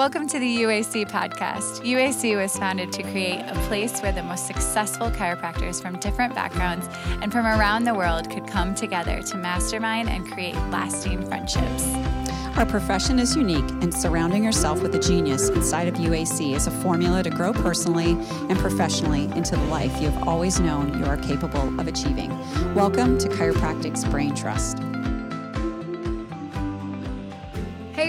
Welcome 0.00 0.28
to 0.28 0.38
the 0.38 0.62
UAC 0.62 1.10
podcast. 1.10 1.82
UAC 1.82 2.34
was 2.34 2.56
founded 2.56 2.90
to 2.90 3.02
create 3.02 3.40
a 3.40 3.54
place 3.68 4.00
where 4.00 4.12
the 4.12 4.22
most 4.22 4.46
successful 4.46 5.10
chiropractors 5.10 5.82
from 5.82 5.98
different 5.98 6.34
backgrounds 6.34 6.88
and 7.20 7.30
from 7.30 7.44
around 7.44 7.84
the 7.84 7.92
world 7.92 8.30
could 8.30 8.46
come 8.46 8.74
together 8.74 9.20
to 9.20 9.36
mastermind 9.36 10.08
and 10.08 10.26
create 10.32 10.54
lasting 10.70 11.26
friendships. 11.26 11.84
Our 12.56 12.64
profession 12.64 13.18
is 13.18 13.36
unique, 13.36 13.68
and 13.82 13.92
surrounding 13.92 14.42
yourself 14.42 14.80
with 14.80 14.94
a 14.94 14.98
genius 14.98 15.50
inside 15.50 15.86
of 15.86 15.96
UAC 15.96 16.56
is 16.56 16.66
a 16.66 16.70
formula 16.70 17.22
to 17.22 17.28
grow 17.28 17.52
personally 17.52 18.12
and 18.48 18.58
professionally 18.58 19.24
into 19.36 19.54
the 19.54 19.64
life 19.64 20.00
you 20.00 20.08
have 20.08 20.26
always 20.26 20.60
known 20.60 20.98
you 20.98 21.04
are 21.04 21.18
capable 21.18 21.78
of 21.78 21.86
achieving. 21.86 22.30
Welcome 22.74 23.18
to 23.18 23.28
Chiropractic's 23.28 24.06
Brain 24.06 24.34
Trust. 24.34 24.78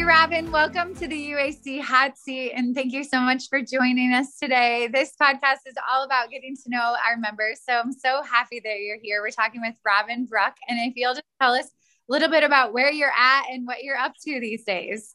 Hey, 0.02 0.07
Robin, 0.07 0.52
welcome 0.52 0.95
to 0.95 1.07
the 1.07 1.29
UAC 1.29 1.79
Hot 1.79 2.18
Seat, 2.18 2.54
and 2.54 2.73
thank 2.73 2.92
you 2.92 3.04
so 3.04 3.19
much 3.19 3.43
for 3.50 3.61
joining 3.61 4.14
us 4.14 4.36
today. 4.39 4.89
This 4.92 5.14
podcast 5.21 5.59
is 5.68 5.75
all 5.92 6.04
about 6.04 6.32
getting 6.32 6.55
to 6.55 6.64
know 6.69 6.96
our 7.07 7.18
members, 7.18 7.59
so 7.64 7.73
I'm 7.73 7.93
so 7.93 8.23
happy 8.23 8.59
that 8.61 8.79
you're 8.79 8.97
here. 9.00 9.21
We're 9.21 9.29
talking 9.29 9.61
with 9.61 9.75
Robin 9.86 10.25
Bruck, 10.25 10.56
and 10.68 10.79
if 10.79 10.95
you'll 10.95 11.14
just 11.14 11.28
tell 11.39 11.54
us 11.54 11.68
a 11.68 11.69
little 12.11 12.29
bit 12.29 12.43
about 12.43 12.73
where 12.73 12.92
you're 12.92 13.14
at 13.15 13.43
and 13.51 13.68
what 13.68 13.83
you're 13.83 13.95
up 13.95 14.14
to 14.23 14.39
these 14.39 14.64
days. 14.64 15.14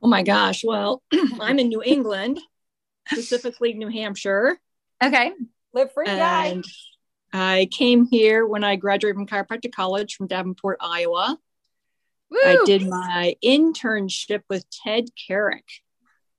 Oh 0.00 0.06
my 0.06 0.22
gosh. 0.22 0.62
Well, 0.64 1.02
I'm 1.40 1.58
in 1.58 1.66
New 1.66 1.82
England, 1.82 2.38
specifically 3.08 3.74
New 3.74 3.88
Hampshire. 3.88 4.56
Okay. 5.02 5.32
Live 5.72 5.90
free, 5.92 6.06
guy. 6.06 6.46
And 6.46 6.64
I 7.32 7.68
came 7.72 8.06
here 8.06 8.46
when 8.46 8.62
I 8.62 8.76
graduated 8.76 9.16
from 9.16 9.26
chiropractic 9.26 9.72
college 9.72 10.14
from 10.14 10.28
Davenport, 10.28 10.76
Iowa. 10.80 11.40
Woo! 12.34 12.50
I 12.50 12.58
did 12.66 12.86
my 12.88 13.36
internship 13.44 14.42
with 14.48 14.64
Ted 14.70 15.06
Carrick. 15.26 15.64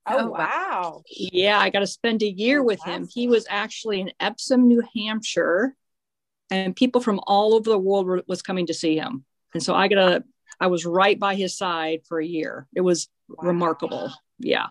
Oh, 0.06 0.18
Oh, 0.18 0.26
wow. 0.30 1.02
Yeah, 1.10 1.58
I 1.58 1.70
got 1.70 1.80
to 1.80 1.86
spend 1.86 2.22
a 2.22 2.30
year 2.30 2.62
with 2.62 2.82
him. 2.84 3.08
He 3.12 3.28
was 3.28 3.46
actually 3.48 4.00
in 4.00 4.12
Epsom, 4.20 4.68
New 4.68 4.82
Hampshire, 4.94 5.74
and 6.50 6.76
people 6.76 7.00
from 7.00 7.20
all 7.26 7.54
over 7.54 7.68
the 7.70 7.78
world 7.78 8.06
were, 8.06 8.22
was 8.28 8.42
coming 8.42 8.66
to 8.66 8.74
see 8.74 8.96
him. 8.96 9.24
And 9.52 9.62
so 9.62 9.74
I 9.74 9.88
got 9.88 9.96
to, 9.96 10.24
I 10.60 10.68
was 10.68 10.86
right 10.86 11.18
by 11.18 11.34
his 11.34 11.56
side 11.56 12.02
for 12.06 12.20
a 12.20 12.26
year. 12.26 12.66
It 12.74 12.82
was 12.82 13.08
Wow. 13.28 13.48
remarkable. 13.48 14.12
Yeah. 14.38 14.66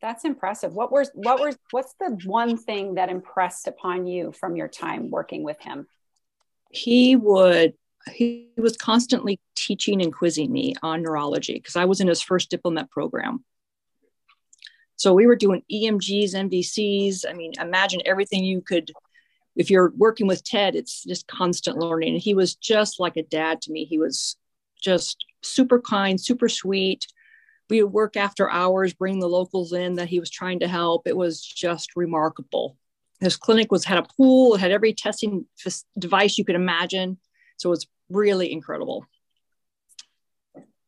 That's 0.00 0.24
impressive. 0.24 0.72
What 0.72 0.90
was 0.90 1.10
what 1.12 1.38
was 1.38 1.58
what's 1.70 1.92
the 2.00 2.18
one 2.24 2.56
thing 2.56 2.94
that 2.94 3.10
impressed 3.10 3.66
upon 3.68 4.06
you 4.06 4.32
from 4.32 4.56
your 4.56 4.68
time 4.68 5.10
working 5.10 5.42
with 5.42 5.60
him? 5.60 5.86
he 6.72 7.16
would 7.16 7.74
he 8.12 8.48
was 8.56 8.76
constantly 8.76 9.40
teaching 9.54 10.02
and 10.02 10.12
quizzing 10.12 10.50
me 10.50 10.74
on 10.82 11.02
neurology 11.02 11.54
because 11.54 11.76
I 11.76 11.84
was 11.84 12.00
in 12.00 12.08
his 12.08 12.22
first 12.22 12.50
diplomate 12.50 12.90
program. 12.90 13.44
So 14.96 15.14
we 15.14 15.26
were 15.26 15.36
doing 15.36 15.62
EMGs, 15.72 16.34
MVCs. 16.34 17.24
I 17.28 17.32
mean, 17.32 17.52
imagine 17.60 18.00
everything 18.04 18.44
you 18.44 18.60
could. 18.60 18.90
If 19.56 19.70
you're 19.70 19.92
working 19.96 20.26
with 20.26 20.44
Ted, 20.44 20.76
it's 20.76 21.04
just 21.04 21.26
constant 21.26 21.78
learning. 21.78 22.14
And 22.14 22.22
he 22.22 22.34
was 22.34 22.54
just 22.54 23.00
like 23.00 23.16
a 23.16 23.22
dad 23.22 23.62
to 23.62 23.72
me. 23.72 23.84
He 23.84 23.98
was 23.98 24.36
just 24.80 25.24
super 25.42 25.80
kind, 25.80 26.20
super 26.20 26.48
sweet. 26.48 27.06
We 27.68 27.82
would 27.82 27.92
work 27.92 28.16
after 28.16 28.50
hours, 28.50 28.92
bring 28.92 29.20
the 29.20 29.28
locals 29.28 29.72
in 29.72 29.94
that 29.94 30.08
he 30.08 30.20
was 30.20 30.30
trying 30.30 30.60
to 30.60 30.68
help. 30.68 31.06
It 31.06 31.16
was 31.16 31.40
just 31.40 31.96
remarkable. 31.96 32.76
His 33.20 33.36
clinic 33.36 33.70
was 33.70 33.84
had 33.84 33.98
a 33.98 34.06
pool, 34.16 34.54
it 34.54 34.60
had 34.60 34.70
every 34.70 34.94
testing 34.94 35.46
device 35.98 36.38
you 36.38 36.44
could 36.44 36.56
imagine. 36.56 37.18
So 37.60 37.68
it 37.68 37.72
was 37.72 37.86
really 38.08 38.50
incredible. 38.50 39.04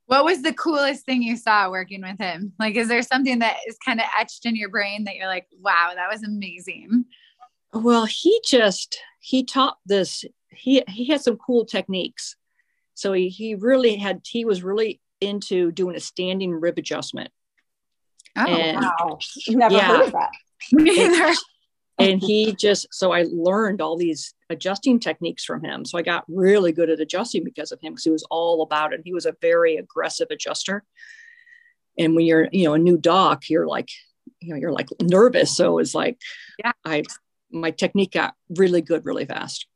What 0.06 0.24
was 0.24 0.40
the 0.40 0.54
coolest 0.54 1.04
thing 1.04 1.22
you 1.22 1.36
saw 1.36 1.70
working 1.70 2.00
with 2.00 2.18
him? 2.18 2.54
Like, 2.58 2.76
is 2.76 2.88
there 2.88 3.02
something 3.02 3.40
that 3.40 3.58
is 3.68 3.76
kind 3.84 4.00
of 4.00 4.06
etched 4.18 4.46
in 4.46 4.56
your 4.56 4.70
brain 4.70 5.04
that 5.04 5.16
you're 5.16 5.26
like, 5.26 5.46
wow, 5.60 5.92
that 5.94 6.08
was 6.10 6.22
amazing? 6.22 7.04
Well, 7.74 8.06
he 8.06 8.40
just 8.46 8.98
he 9.20 9.44
taught 9.44 9.76
this. 9.84 10.24
He 10.48 10.82
he 10.88 11.04
had 11.08 11.20
some 11.20 11.36
cool 11.36 11.66
techniques. 11.66 12.36
So 12.94 13.12
he 13.12 13.28
he 13.28 13.54
really 13.54 13.96
had 13.96 14.22
he 14.26 14.46
was 14.46 14.62
really 14.62 15.00
into 15.20 15.72
doing 15.72 15.94
a 15.94 16.00
standing 16.00 16.52
rib 16.52 16.78
adjustment. 16.78 17.30
Oh, 18.34 18.46
And- 18.46 18.80
Wow. 18.80 19.18
Never 19.48 19.74
Yeah. 19.74 19.86
heard 19.88 20.06
of 20.06 20.12
that. 20.12 20.30
me 20.72 20.84
neither. 20.84 21.34
And 21.98 22.20
he 22.22 22.54
just 22.54 22.86
so 22.90 23.12
I 23.12 23.26
learned 23.30 23.80
all 23.80 23.96
these 23.96 24.34
adjusting 24.50 25.00
techniques 25.00 25.44
from 25.44 25.64
him. 25.64 25.84
So 25.84 25.98
I 25.98 26.02
got 26.02 26.24
really 26.28 26.72
good 26.72 26.90
at 26.90 27.00
adjusting 27.00 27.44
because 27.44 27.72
of 27.72 27.80
him 27.80 27.92
because 27.92 28.04
he 28.04 28.10
was 28.10 28.26
all 28.30 28.62
about 28.62 28.92
it. 28.92 29.02
He 29.04 29.14
was 29.14 29.26
a 29.26 29.36
very 29.40 29.76
aggressive 29.76 30.28
adjuster. 30.30 30.84
And 31.98 32.14
when 32.14 32.24
you're, 32.24 32.48
you 32.52 32.64
know, 32.64 32.74
a 32.74 32.78
new 32.78 32.96
doc, 32.96 33.48
you're 33.48 33.66
like, 33.66 33.88
you 34.40 34.50
know, 34.50 34.56
you're 34.56 34.72
like 34.72 34.88
nervous. 35.00 35.56
So 35.56 35.78
it's 35.78 35.94
like, 35.94 36.18
Yeah. 36.58 36.72
I 36.84 37.02
my 37.50 37.70
technique 37.70 38.12
got 38.12 38.34
really 38.48 38.80
good 38.80 39.04
really 39.04 39.26
fast. 39.26 39.66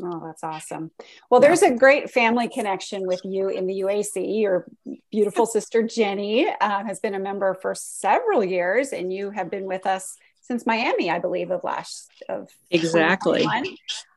Oh, 0.00 0.22
that's 0.24 0.42
awesome. 0.42 0.90
Well, 1.30 1.40
there's 1.40 1.62
a 1.62 1.74
great 1.74 2.10
family 2.10 2.48
connection 2.48 3.06
with 3.06 3.20
you 3.24 3.48
in 3.48 3.66
the 3.66 3.80
UAC. 3.80 4.40
Your 4.40 4.66
beautiful 5.10 5.46
sister 5.46 5.82
Jenny 5.82 6.48
uh, 6.48 6.84
has 6.84 6.98
been 6.98 7.14
a 7.14 7.20
member 7.20 7.54
for 7.60 7.74
several 7.74 8.42
years, 8.42 8.92
and 8.92 9.12
you 9.12 9.30
have 9.30 9.50
been 9.50 9.66
with 9.66 9.86
us 9.86 10.16
since 10.42 10.66
Miami, 10.66 11.10
I 11.10 11.18
believe, 11.18 11.50
of 11.50 11.64
last 11.64 12.10
of 12.28 12.50
Exactly. 12.70 13.46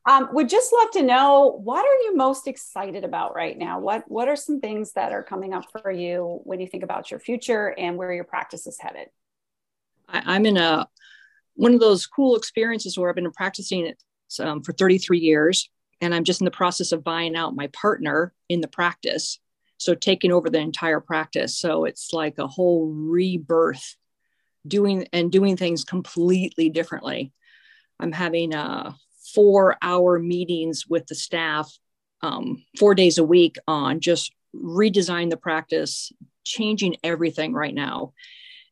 Um, 0.08 0.30
would 0.34 0.50
just 0.50 0.74
love 0.74 0.92
to 0.92 1.04
know 1.04 1.60
what 1.64 1.86
are 1.86 2.02
you 2.04 2.16
most 2.16 2.48
excited 2.48 3.04
about 3.04 3.36
right 3.36 3.58
now? 3.58 3.80
What 3.80 4.04
What 4.08 4.28
are 4.28 4.36
some 4.36 4.60
things 4.60 4.92
that 4.94 5.14
are 5.14 5.24
coming 5.24 5.54
up 5.54 5.66
for 5.72 5.90
you 5.90 6.42
when 6.44 6.60
you 6.60 6.68
think 6.68 6.84
about 6.84 7.10
your 7.10 7.20
future 7.20 7.74
and 7.78 7.98
where 7.98 8.14
your 8.14 8.24
practice 8.24 8.68
is 8.68 8.78
headed? 8.80 9.08
I, 10.10 10.24
I'm 10.26 10.46
in 10.46 10.58
a 10.58 10.88
one 11.56 11.74
of 11.74 11.80
those 11.80 12.06
cool 12.06 12.36
experiences 12.36 12.98
where 12.98 13.10
I've 13.10 13.16
been 13.16 13.32
practicing 13.32 13.86
it 13.86 14.04
um, 14.40 14.62
for 14.62 14.74
33 14.74 15.20
years, 15.20 15.70
and 16.02 16.14
I'm 16.14 16.24
just 16.24 16.42
in 16.42 16.46
the 16.46 16.52
process 16.52 16.92
of 16.92 17.04
buying 17.04 17.36
out 17.36 17.56
my 17.56 17.68
partner 17.68 18.34
in 18.50 18.62
the 18.62 18.68
practice, 18.68 19.40
so 19.78 19.96
taking 19.96 20.32
over 20.32 20.50
the 20.50 20.60
entire 20.60 21.00
practice. 21.00 21.58
So 21.58 21.86
it's 21.86 22.14
like 22.14 22.38
a 22.38 22.48
whole 22.48 22.88
rebirth, 22.88 23.96
doing 24.68 25.08
and 25.14 25.32
doing 25.32 25.58
things 25.58 25.84
completely 25.84 26.70
differently. 26.70 27.32
I'm 28.00 28.12
having 28.12 28.54
uh, 28.54 28.94
four 29.34 29.78
hour 29.82 30.20
meetings 30.20 30.86
with 30.88 31.08
the 31.08 31.16
staff, 31.16 31.72
um, 32.22 32.64
four 32.78 32.96
days 32.96 33.18
a 33.18 33.24
week 33.24 33.58
on 33.68 34.00
just 34.00 34.34
redesign 34.56 35.30
the 35.30 35.38
practice, 35.38 36.12
changing 36.44 36.98
everything 37.04 37.54
right 37.54 37.74
now 37.74 38.14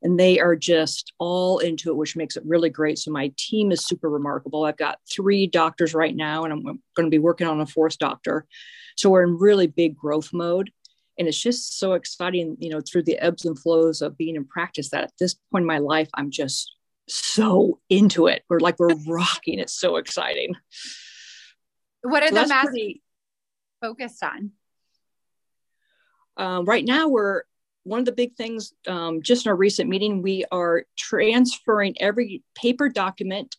and 0.03 0.19
they 0.19 0.39
are 0.39 0.55
just 0.55 1.13
all 1.17 1.59
into 1.59 1.89
it, 1.89 1.95
which 1.95 2.15
makes 2.15 2.35
it 2.35 2.43
really 2.45 2.69
great. 2.69 2.99
So 2.99 3.09
my 3.09 3.31
team 3.37 3.71
is 3.71 3.85
super 3.85 4.09
remarkable. 4.09 4.65
I've 4.65 4.77
got 4.77 4.99
three 5.09 5.47
doctors 5.47 5.93
right 5.93 6.15
now, 6.15 6.43
and 6.43 6.51
I'm 6.53 6.63
going 6.63 7.05
to 7.05 7.09
be 7.09 7.19
working 7.19 7.47
on 7.47 7.61
a 7.61 7.65
fourth 7.65 7.97
doctor. 7.97 8.45
So 8.97 9.09
we're 9.09 9.23
in 9.23 9.37
really 9.37 9.67
big 9.67 9.95
growth 9.95 10.31
mode, 10.33 10.71
and 11.17 11.27
it's 11.27 11.39
just 11.39 11.77
so 11.79 11.93
exciting, 11.93 12.57
you 12.59 12.69
know, 12.69 12.81
through 12.81 13.03
the 13.03 13.17
ebbs 13.19 13.45
and 13.45 13.57
flows 13.57 14.01
of 14.01 14.17
being 14.17 14.35
in 14.35 14.45
practice. 14.45 14.89
That 14.89 15.03
at 15.05 15.13
this 15.19 15.35
point 15.51 15.63
in 15.63 15.67
my 15.67 15.77
life, 15.79 16.09
I'm 16.15 16.31
just 16.31 16.73
so 17.07 17.79
into 17.89 18.27
it. 18.27 18.43
We're 18.49 18.59
like 18.59 18.79
we're 18.79 18.95
rocking. 19.07 19.59
It's 19.59 19.73
so 19.79 19.97
exciting. 19.97 20.55
What 22.01 22.23
are 22.23 22.27
So 22.29 22.35
the 22.35 22.45
that's 22.47 22.65
pretty- 22.69 23.01
focused 23.81 24.23
on? 24.23 24.51
um, 26.37 26.65
right 26.65 26.85
now 26.85 27.07
we're 27.07 27.43
one 27.83 27.99
of 27.99 28.05
the 28.05 28.11
big 28.11 28.35
things 28.35 28.73
um, 28.87 29.21
just 29.21 29.45
in 29.45 29.49
our 29.49 29.55
recent 29.55 29.89
meeting 29.89 30.21
we 30.21 30.45
are 30.51 30.85
transferring 30.97 31.95
every 32.01 32.43
paper 32.55 32.89
document 32.89 33.55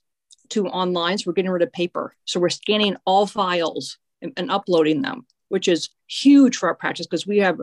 to 0.49 0.67
online 0.69 1.19
so 1.19 1.25
we're 1.27 1.35
getting 1.35 1.51
rid 1.51 1.63
of 1.63 1.73
paper 1.73 2.15
so 2.25 2.41
we're 2.41 2.49
scanning 2.49 2.97
all 3.05 3.27
files 3.27 3.99
and, 4.23 4.33
and 4.37 4.51
uploading 4.51 5.03
them 5.03 5.27
which 5.49 5.69
is 5.69 5.91
huge 6.07 6.57
for 6.57 6.69
our 6.69 6.75
practice 6.75 7.07
because 7.07 7.27
we 7.27 7.39
have 7.39 7.61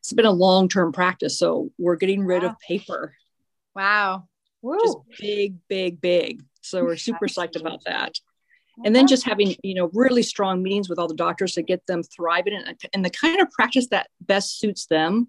it's 0.00 0.12
been 0.12 0.26
a 0.26 0.30
long-term 0.30 0.92
practice 0.92 1.38
so 1.38 1.70
we're 1.78 1.96
getting 1.96 2.24
rid 2.24 2.44
of 2.44 2.58
paper. 2.60 3.14
Wow. 3.74 4.28
Woo. 4.62 4.78
just 4.82 4.98
big 5.18 5.56
big 5.68 6.00
big. 6.00 6.42
So 6.62 6.82
we're 6.82 6.96
super 6.96 7.26
psyched 7.26 7.60
about 7.60 7.84
that. 7.84 8.12
And 8.84 8.94
then 8.94 9.06
just 9.06 9.24
having 9.24 9.56
you 9.62 9.74
know 9.74 9.90
really 9.94 10.22
strong 10.22 10.62
meetings 10.62 10.88
with 10.88 10.98
all 10.98 11.08
the 11.08 11.14
doctors 11.14 11.54
to 11.54 11.62
get 11.62 11.86
them 11.86 12.02
thriving 12.02 12.54
and, 12.54 12.78
and 12.92 13.04
the 13.04 13.10
kind 13.10 13.40
of 13.40 13.50
practice 13.50 13.88
that 13.88 14.08
best 14.20 14.58
suits 14.58 14.86
them 14.86 15.28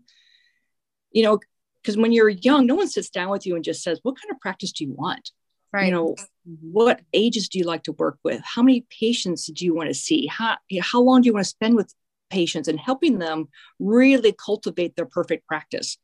you 1.12 1.24
know 1.24 1.40
because 1.82 1.98
when 1.98 2.12
you're 2.12 2.30
young 2.30 2.66
no 2.66 2.76
one 2.76 2.88
sits 2.88 3.10
down 3.10 3.30
with 3.30 3.46
you 3.46 3.56
and 3.56 3.64
just 3.64 3.84
says 3.84 4.00
what 4.04 4.16
kind 4.22 4.32
of 4.32 4.40
practice 4.40 4.72
do 4.72 4.84
you 4.84 4.94
want 4.94 5.32
Right. 5.74 5.86
you 5.86 5.92
know 5.92 6.16
what 6.62 7.02
ages 7.14 7.50
do 7.50 7.60
you 7.60 7.66
like 7.66 7.84
to 7.84 7.92
work 7.94 8.20
with? 8.24 8.42
How 8.44 8.64
many 8.64 8.86
patients 8.90 9.48
do 9.48 9.66
you 9.66 9.76
want 9.76 9.90
to 9.90 9.94
see? 9.94 10.28
How 10.28 10.58
how 10.82 11.02
long 11.02 11.22
do 11.22 11.28
you 11.28 11.34
want 11.34 11.44
to 11.44 11.50
spend 11.50 11.76
with 11.76 11.94
patients 12.30 12.68
and 12.68 12.80
helping 12.80 13.20
them 13.20 13.48
really 13.80 14.34
cultivate 14.34 14.96
their 14.96 15.06
perfect 15.06 15.48
practice? 15.48 15.98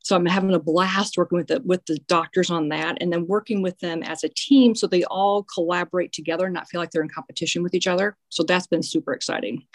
So 0.00 0.14
i'm 0.14 0.26
having 0.26 0.52
a 0.52 0.58
blast 0.58 1.16
working 1.16 1.38
with 1.38 1.46
the 1.46 1.62
with 1.64 1.86
the 1.86 1.98
doctors 2.08 2.50
on 2.50 2.68
that 2.68 2.98
and 3.00 3.10
then 3.10 3.26
working 3.26 3.62
with 3.62 3.78
them 3.78 4.02
as 4.02 4.22
a 4.22 4.28
team 4.28 4.74
so 4.74 4.86
they 4.86 5.02
all 5.04 5.44
collaborate 5.44 6.12
together 6.12 6.44
and 6.44 6.52
not 6.52 6.68
feel 6.68 6.78
like 6.78 6.90
they're 6.90 7.02
in 7.02 7.08
competition 7.08 7.62
with 7.62 7.74
each 7.74 7.86
other. 7.86 8.18
So 8.28 8.42
that's 8.42 8.66
been 8.66 8.82
super 8.82 9.14
exciting 9.14 9.66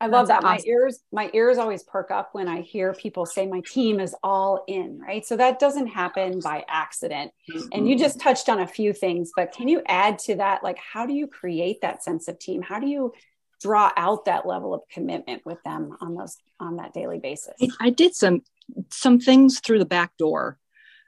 I 0.00 0.06
love 0.06 0.28
That's 0.28 0.42
that. 0.42 0.48
Awesome. 0.48 0.64
My 0.66 0.72
ears, 0.72 1.00
my 1.12 1.30
ears 1.34 1.58
always 1.58 1.82
perk 1.82 2.10
up 2.10 2.30
when 2.32 2.48
I 2.48 2.62
hear 2.62 2.94
people 2.94 3.26
say 3.26 3.46
my 3.46 3.60
team 3.66 4.00
is 4.00 4.14
all 4.22 4.64
in, 4.66 4.98
right? 4.98 5.24
So 5.26 5.36
that 5.36 5.58
doesn't 5.58 5.88
happen 5.88 6.40
by 6.40 6.64
accident. 6.68 7.32
Mm-hmm. 7.52 7.68
And 7.72 7.88
you 7.88 7.98
just 7.98 8.18
touched 8.18 8.48
on 8.48 8.60
a 8.60 8.66
few 8.66 8.94
things, 8.94 9.30
but 9.36 9.52
can 9.52 9.68
you 9.68 9.82
add 9.86 10.18
to 10.20 10.36
that? 10.36 10.64
Like, 10.64 10.78
how 10.78 11.04
do 11.04 11.12
you 11.12 11.26
create 11.26 11.82
that 11.82 12.02
sense 12.02 12.28
of 12.28 12.38
team? 12.38 12.62
How 12.62 12.80
do 12.80 12.86
you 12.86 13.12
draw 13.60 13.90
out 13.96 14.24
that 14.24 14.46
level 14.46 14.72
of 14.72 14.80
commitment 14.90 15.44
with 15.44 15.62
them 15.64 15.94
on 16.00 16.14
those 16.14 16.38
on 16.58 16.76
that 16.76 16.94
daily 16.94 17.18
basis? 17.18 17.54
I 17.78 17.90
did 17.90 18.14
some 18.14 18.42
some 18.88 19.20
things 19.20 19.60
through 19.60 19.80
the 19.80 19.84
back 19.84 20.16
door. 20.16 20.58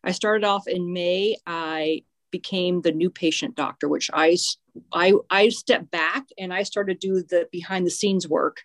I 0.05 0.13
started 0.13 0.45
off 0.45 0.67
in 0.67 0.93
May. 0.93 1.37
I 1.47 2.03
became 2.31 2.83
the 2.83 2.93
new 2.93 3.09
patient 3.09 3.55
doctor, 3.57 3.89
which 3.89 4.11
I 4.13 4.37
I 4.93 5.15
I 5.31 5.49
stepped 5.49 5.91
back 5.91 6.25
and 6.37 6.53
I 6.53 6.65
started 6.65 7.01
to 7.01 7.07
do 7.07 7.23
the 7.23 7.49
behind 7.51 7.87
the 7.87 7.91
scenes 7.91 8.29
work 8.29 8.65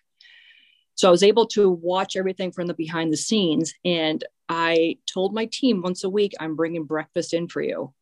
so 0.98 1.06
I 1.06 1.12
was 1.12 1.22
able 1.22 1.46
to 1.50 1.70
watch 1.70 2.16
everything 2.16 2.50
from 2.50 2.66
the 2.66 2.74
behind 2.74 3.12
the 3.12 3.16
scenes. 3.16 3.72
And 3.84 4.24
I 4.48 4.98
told 5.06 5.32
my 5.32 5.46
team 5.46 5.80
once 5.80 6.02
a 6.02 6.10
week, 6.10 6.32
I'm 6.40 6.56
bringing 6.56 6.82
breakfast 6.82 7.32
in 7.32 7.46
for 7.46 7.62
you. 7.62 7.94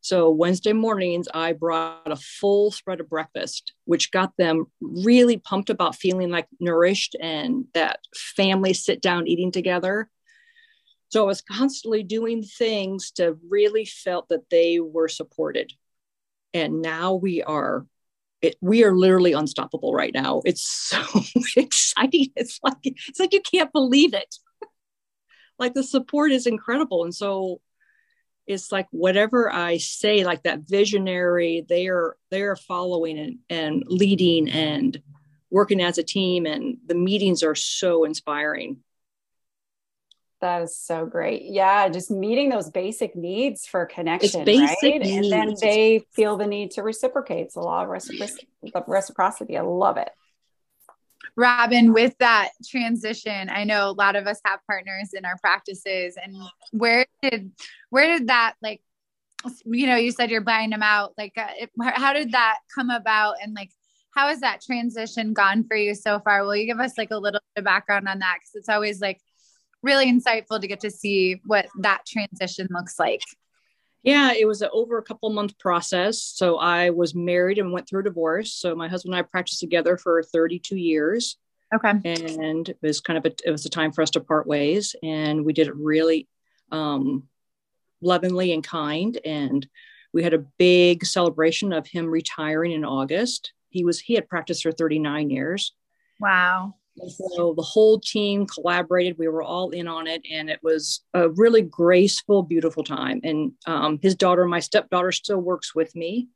So 0.00 0.30
Wednesday 0.30 0.72
mornings, 0.72 1.28
I 1.34 1.52
brought 1.52 2.10
a 2.10 2.16
full 2.16 2.70
spread 2.70 3.00
of 3.00 3.10
breakfast, 3.10 3.74
which 3.84 4.10
got 4.10 4.34
them 4.38 4.64
really 4.80 5.36
pumped 5.36 5.68
about 5.68 5.96
feeling 5.96 6.30
like 6.30 6.46
nourished 6.58 7.14
and 7.20 7.66
that 7.74 8.00
family 8.16 8.72
sit 8.72 9.02
down 9.02 9.28
eating 9.28 9.52
together. 9.52 10.08
So 11.10 11.24
I 11.24 11.26
was 11.26 11.42
constantly 11.42 12.04
doing 12.04 12.42
things 12.42 13.10
to 13.16 13.36
really 13.50 13.84
felt 13.84 14.30
that 14.30 14.48
they 14.48 14.80
were 14.80 15.08
supported. 15.08 15.74
And 16.54 16.80
now 16.80 17.12
we 17.12 17.42
are 17.42 17.84
it, 18.44 18.56
we 18.60 18.84
are 18.84 18.94
literally 18.94 19.32
unstoppable 19.32 19.94
right 19.94 20.12
now. 20.12 20.42
It's 20.44 20.62
so 20.62 21.02
exciting. 21.56 22.28
It's 22.36 22.60
like 22.62 22.76
it's 22.82 23.18
like 23.18 23.32
you 23.32 23.40
can't 23.40 23.72
believe 23.72 24.12
it. 24.12 24.36
like 25.58 25.72
the 25.72 25.82
support 25.82 26.30
is 26.30 26.46
incredible, 26.46 27.04
and 27.04 27.14
so 27.14 27.60
it's 28.46 28.70
like 28.70 28.86
whatever 28.90 29.50
I 29.50 29.78
say, 29.78 30.24
like 30.24 30.42
that 30.42 30.60
visionary, 30.68 31.64
they 31.66 31.88
are 31.88 32.16
they 32.30 32.42
are 32.42 32.56
following 32.56 33.18
and, 33.18 33.38
and 33.48 33.82
leading 33.86 34.50
and 34.50 35.00
working 35.50 35.80
as 35.80 35.96
a 35.96 36.02
team, 36.02 36.44
and 36.44 36.76
the 36.86 36.94
meetings 36.94 37.42
are 37.42 37.54
so 37.54 38.04
inspiring. 38.04 38.78
That 40.44 40.60
is 40.60 40.76
so 40.76 41.06
great. 41.06 41.44
Yeah, 41.46 41.88
just 41.88 42.10
meeting 42.10 42.50
those 42.50 42.68
basic 42.68 43.16
needs 43.16 43.64
for 43.66 43.86
connection, 43.86 44.40
right? 44.40 44.76
Needs. 44.82 45.10
And 45.10 45.32
then 45.32 45.54
they 45.58 46.04
feel 46.12 46.36
the 46.36 46.46
need 46.46 46.72
to 46.72 46.82
reciprocate. 46.82 47.46
It's 47.46 47.56
a 47.56 47.60
law 47.60 47.82
of 47.82 47.88
reciprocity. 47.88 48.46
reciprocity. 48.86 49.56
I 49.56 49.62
love 49.62 49.96
it. 49.96 50.10
Robin, 51.34 51.94
with 51.94 52.14
that 52.18 52.50
transition, 52.68 53.48
I 53.48 53.64
know 53.64 53.88
a 53.88 53.92
lot 53.92 54.16
of 54.16 54.26
us 54.26 54.38
have 54.44 54.60
partners 54.66 55.14
in 55.14 55.24
our 55.24 55.38
practices, 55.38 56.18
and 56.22 56.36
where 56.72 57.06
did 57.22 57.50
where 57.88 58.18
did 58.18 58.28
that 58.28 58.56
like, 58.60 58.82
you 59.64 59.86
know, 59.86 59.96
you 59.96 60.10
said 60.10 60.30
you're 60.30 60.42
buying 60.42 60.68
them 60.68 60.82
out. 60.82 61.14
Like, 61.16 61.32
uh, 61.38 61.46
it, 61.58 61.70
how 61.80 62.12
did 62.12 62.32
that 62.32 62.58
come 62.74 62.90
about, 62.90 63.36
and 63.42 63.54
like, 63.54 63.70
how 64.14 64.28
has 64.28 64.40
that 64.40 64.60
transition 64.60 65.32
gone 65.32 65.64
for 65.66 65.74
you 65.74 65.94
so 65.94 66.20
far? 66.20 66.44
Will 66.44 66.54
you 66.54 66.66
give 66.66 66.80
us 66.80 66.98
like 66.98 67.12
a 67.12 67.16
little 67.16 67.40
bit 67.54 67.60
of 67.60 67.64
background 67.64 68.08
on 68.08 68.18
that? 68.18 68.40
Because 68.40 68.56
it's 68.56 68.68
always 68.68 69.00
like 69.00 69.22
really 69.84 70.10
insightful 70.10 70.60
to 70.60 70.66
get 70.66 70.80
to 70.80 70.90
see 70.90 71.40
what 71.44 71.66
that 71.80 72.04
transition 72.06 72.66
looks 72.70 72.98
like. 72.98 73.20
Yeah, 74.02 74.32
it 74.32 74.46
was 74.46 74.60
a, 74.60 74.70
over 74.70 74.98
a 74.98 75.02
couple 75.02 75.30
month 75.30 75.58
process. 75.58 76.20
So 76.20 76.58
I 76.58 76.90
was 76.90 77.14
married 77.14 77.58
and 77.58 77.72
went 77.72 77.88
through 77.88 78.00
a 78.00 78.04
divorce. 78.04 78.52
So 78.52 78.74
my 78.74 78.88
husband 78.88 79.14
and 79.14 79.20
I 79.20 79.22
practiced 79.22 79.60
together 79.60 79.96
for 79.96 80.22
32 80.22 80.76
years. 80.76 81.38
Okay. 81.74 81.90
And 82.04 82.68
it 82.68 82.78
was 82.82 83.00
kind 83.00 83.16
of 83.16 83.24
a, 83.24 83.34
it 83.46 83.50
was 83.50 83.64
a 83.64 83.70
time 83.70 83.92
for 83.92 84.02
us 84.02 84.10
to 84.10 84.20
part 84.20 84.46
ways. 84.46 84.94
And 85.02 85.44
we 85.44 85.54
did 85.54 85.68
it 85.68 85.76
really 85.76 86.28
um, 86.70 87.24
lovingly 88.02 88.52
and 88.52 88.62
kind. 88.62 89.18
And 89.24 89.66
we 90.12 90.22
had 90.22 90.34
a 90.34 90.44
big 90.58 91.06
celebration 91.06 91.72
of 91.72 91.86
him 91.86 92.06
retiring 92.06 92.72
in 92.72 92.84
August. 92.84 93.52
He 93.70 93.84
was, 93.84 94.00
he 94.00 94.14
had 94.14 94.28
practiced 94.28 94.62
for 94.62 94.70
39 94.70 95.30
years. 95.30 95.72
Wow. 96.20 96.74
So 97.08 97.54
the 97.56 97.62
whole 97.62 97.98
team 97.98 98.46
collaborated. 98.46 99.18
We 99.18 99.28
were 99.28 99.42
all 99.42 99.70
in 99.70 99.88
on 99.88 100.06
it, 100.06 100.22
and 100.30 100.48
it 100.48 100.60
was 100.62 101.02
a 101.12 101.28
really 101.28 101.62
graceful, 101.62 102.42
beautiful 102.42 102.84
time. 102.84 103.20
And 103.24 103.52
um, 103.66 103.98
his 104.00 104.14
daughter, 104.14 104.46
my 104.46 104.60
stepdaughter, 104.60 105.12
still 105.12 105.38
works 105.38 105.74
with 105.74 105.94
me. 105.96 106.28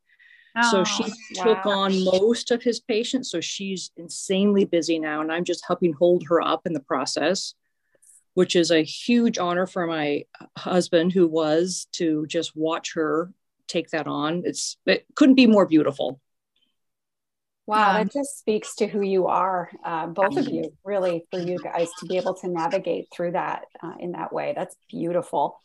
Oh, 0.57 0.71
so 0.71 0.83
she 0.83 1.03
wow. 1.03 1.43
took 1.43 1.65
on 1.65 2.03
most 2.03 2.51
of 2.51 2.61
his 2.61 2.81
patients. 2.81 3.31
So 3.31 3.39
she's 3.39 3.91
insanely 3.95 4.65
busy 4.65 4.99
now, 4.99 5.21
and 5.21 5.31
I'm 5.31 5.45
just 5.45 5.63
helping 5.65 5.93
hold 5.93 6.23
her 6.27 6.41
up 6.41 6.65
in 6.65 6.73
the 6.73 6.81
process, 6.81 7.53
which 8.33 8.55
is 8.55 8.69
a 8.69 8.83
huge 8.83 9.37
honor 9.37 9.65
for 9.65 9.87
my 9.87 10.25
husband, 10.57 11.13
who 11.13 11.27
was 11.27 11.87
to 11.93 12.25
just 12.27 12.55
watch 12.55 12.93
her 12.95 13.31
take 13.67 13.91
that 13.91 14.07
on. 14.07 14.43
It's 14.45 14.77
it 14.85 15.05
couldn't 15.15 15.35
be 15.35 15.47
more 15.47 15.65
beautiful. 15.65 16.19
Wow, 17.69 17.93
that 17.93 18.11
just 18.11 18.39
speaks 18.39 18.75
to 18.75 18.87
who 18.87 19.01
you 19.01 19.27
are, 19.27 19.69
uh, 19.83 20.07
both 20.07 20.37
of 20.37 20.47
you, 20.47 20.73
really, 20.83 21.25
for 21.29 21.39
you 21.39 21.59
guys 21.59 21.87
to 21.99 22.07
be 22.07 22.17
able 22.17 22.33
to 22.35 22.47
navigate 22.47 23.07
through 23.13 23.33
that 23.33 23.65
uh, 23.83 23.93
in 23.99 24.13
that 24.13 24.33
way. 24.33 24.53
That's 24.55 24.75
beautiful. 24.89 25.59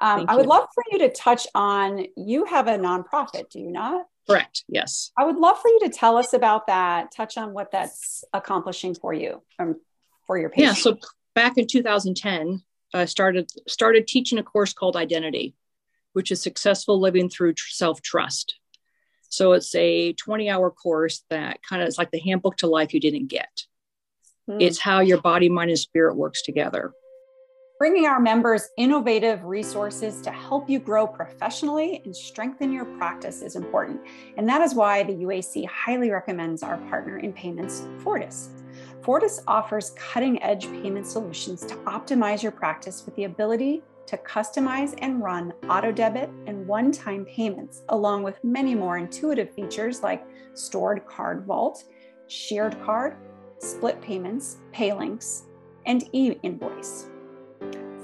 Um, 0.00 0.26
I 0.28 0.36
would 0.36 0.44
you. 0.44 0.50
love 0.50 0.68
for 0.72 0.84
you 0.92 0.98
to 1.00 1.12
touch 1.12 1.48
on 1.56 2.06
you 2.16 2.44
have 2.44 2.68
a 2.68 2.78
nonprofit, 2.78 3.50
do 3.50 3.58
you 3.58 3.72
not? 3.72 4.06
Correct. 4.28 4.62
Yes. 4.68 5.10
I 5.18 5.24
would 5.24 5.36
love 5.36 5.60
for 5.60 5.68
you 5.68 5.80
to 5.80 5.88
tell 5.88 6.16
us 6.16 6.32
about 6.32 6.68
that. 6.68 7.10
Touch 7.10 7.36
on 7.36 7.52
what 7.52 7.72
that's 7.72 8.22
accomplishing 8.32 8.94
for 8.94 9.12
you 9.12 9.42
um, 9.58 9.80
for 10.26 10.38
your 10.38 10.50
patients. 10.50 10.78
Yeah. 10.78 10.92
So 10.92 10.98
back 11.34 11.58
in 11.58 11.66
2010, 11.66 12.62
I 12.94 13.04
started 13.06 13.50
started 13.66 14.06
teaching 14.06 14.38
a 14.38 14.42
course 14.42 14.72
called 14.72 14.96
Identity, 14.96 15.56
which 16.12 16.30
is 16.30 16.40
successful 16.40 17.00
living 17.00 17.28
through 17.28 17.54
self 17.56 18.00
trust. 18.00 18.54
So 19.28 19.52
it's 19.52 19.74
a 19.74 20.12
20 20.14 20.48
hour 20.48 20.70
course 20.70 21.24
that 21.30 21.62
kind 21.62 21.82
of 21.82 21.88
is 21.88 21.98
like 21.98 22.10
the 22.10 22.20
handbook 22.20 22.56
to 22.58 22.66
life 22.66 22.94
you 22.94 23.00
didn't 23.00 23.28
get. 23.28 23.64
Hmm. 24.48 24.60
It's 24.60 24.78
how 24.78 25.00
your 25.00 25.20
body, 25.20 25.48
mind, 25.48 25.70
and 25.70 25.78
spirit 25.78 26.16
works 26.16 26.42
together. 26.42 26.92
Bringing 27.78 28.06
our 28.06 28.18
members 28.18 28.68
innovative 28.76 29.44
resources 29.44 30.20
to 30.22 30.32
help 30.32 30.68
you 30.68 30.80
grow 30.80 31.06
professionally 31.06 32.02
and 32.04 32.16
strengthen 32.16 32.72
your 32.72 32.84
practice 32.84 33.40
is 33.40 33.54
important. 33.54 34.00
And 34.36 34.48
that 34.48 34.62
is 34.62 34.74
why 34.74 35.04
the 35.04 35.12
UAC 35.12 35.64
highly 35.68 36.10
recommends 36.10 36.64
our 36.64 36.78
partner 36.88 37.18
in 37.18 37.32
payments, 37.32 37.86
Fortis. 37.98 38.48
Fortis 39.02 39.40
offers 39.46 39.90
cutting 39.90 40.42
edge 40.42 40.64
payment 40.66 41.06
solutions 41.06 41.64
to 41.66 41.76
optimize 41.84 42.42
your 42.42 42.50
practice 42.50 43.04
with 43.06 43.14
the 43.14 43.24
ability 43.24 43.84
to 44.08 44.16
customize 44.16 44.94
and 44.98 45.22
run 45.22 45.52
auto 45.68 45.92
debit 45.92 46.30
and 46.46 46.66
one 46.66 46.90
time 46.90 47.24
payments, 47.26 47.82
along 47.90 48.22
with 48.22 48.42
many 48.42 48.74
more 48.74 48.96
intuitive 48.96 49.52
features 49.52 50.02
like 50.02 50.26
stored 50.54 51.04
card 51.06 51.44
vault, 51.44 51.84
shared 52.26 52.80
card, 52.82 53.16
split 53.58 54.00
payments, 54.00 54.58
pay 54.72 54.92
links, 54.92 55.44
and 55.84 56.08
e 56.12 56.34
invoice. 56.42 57.10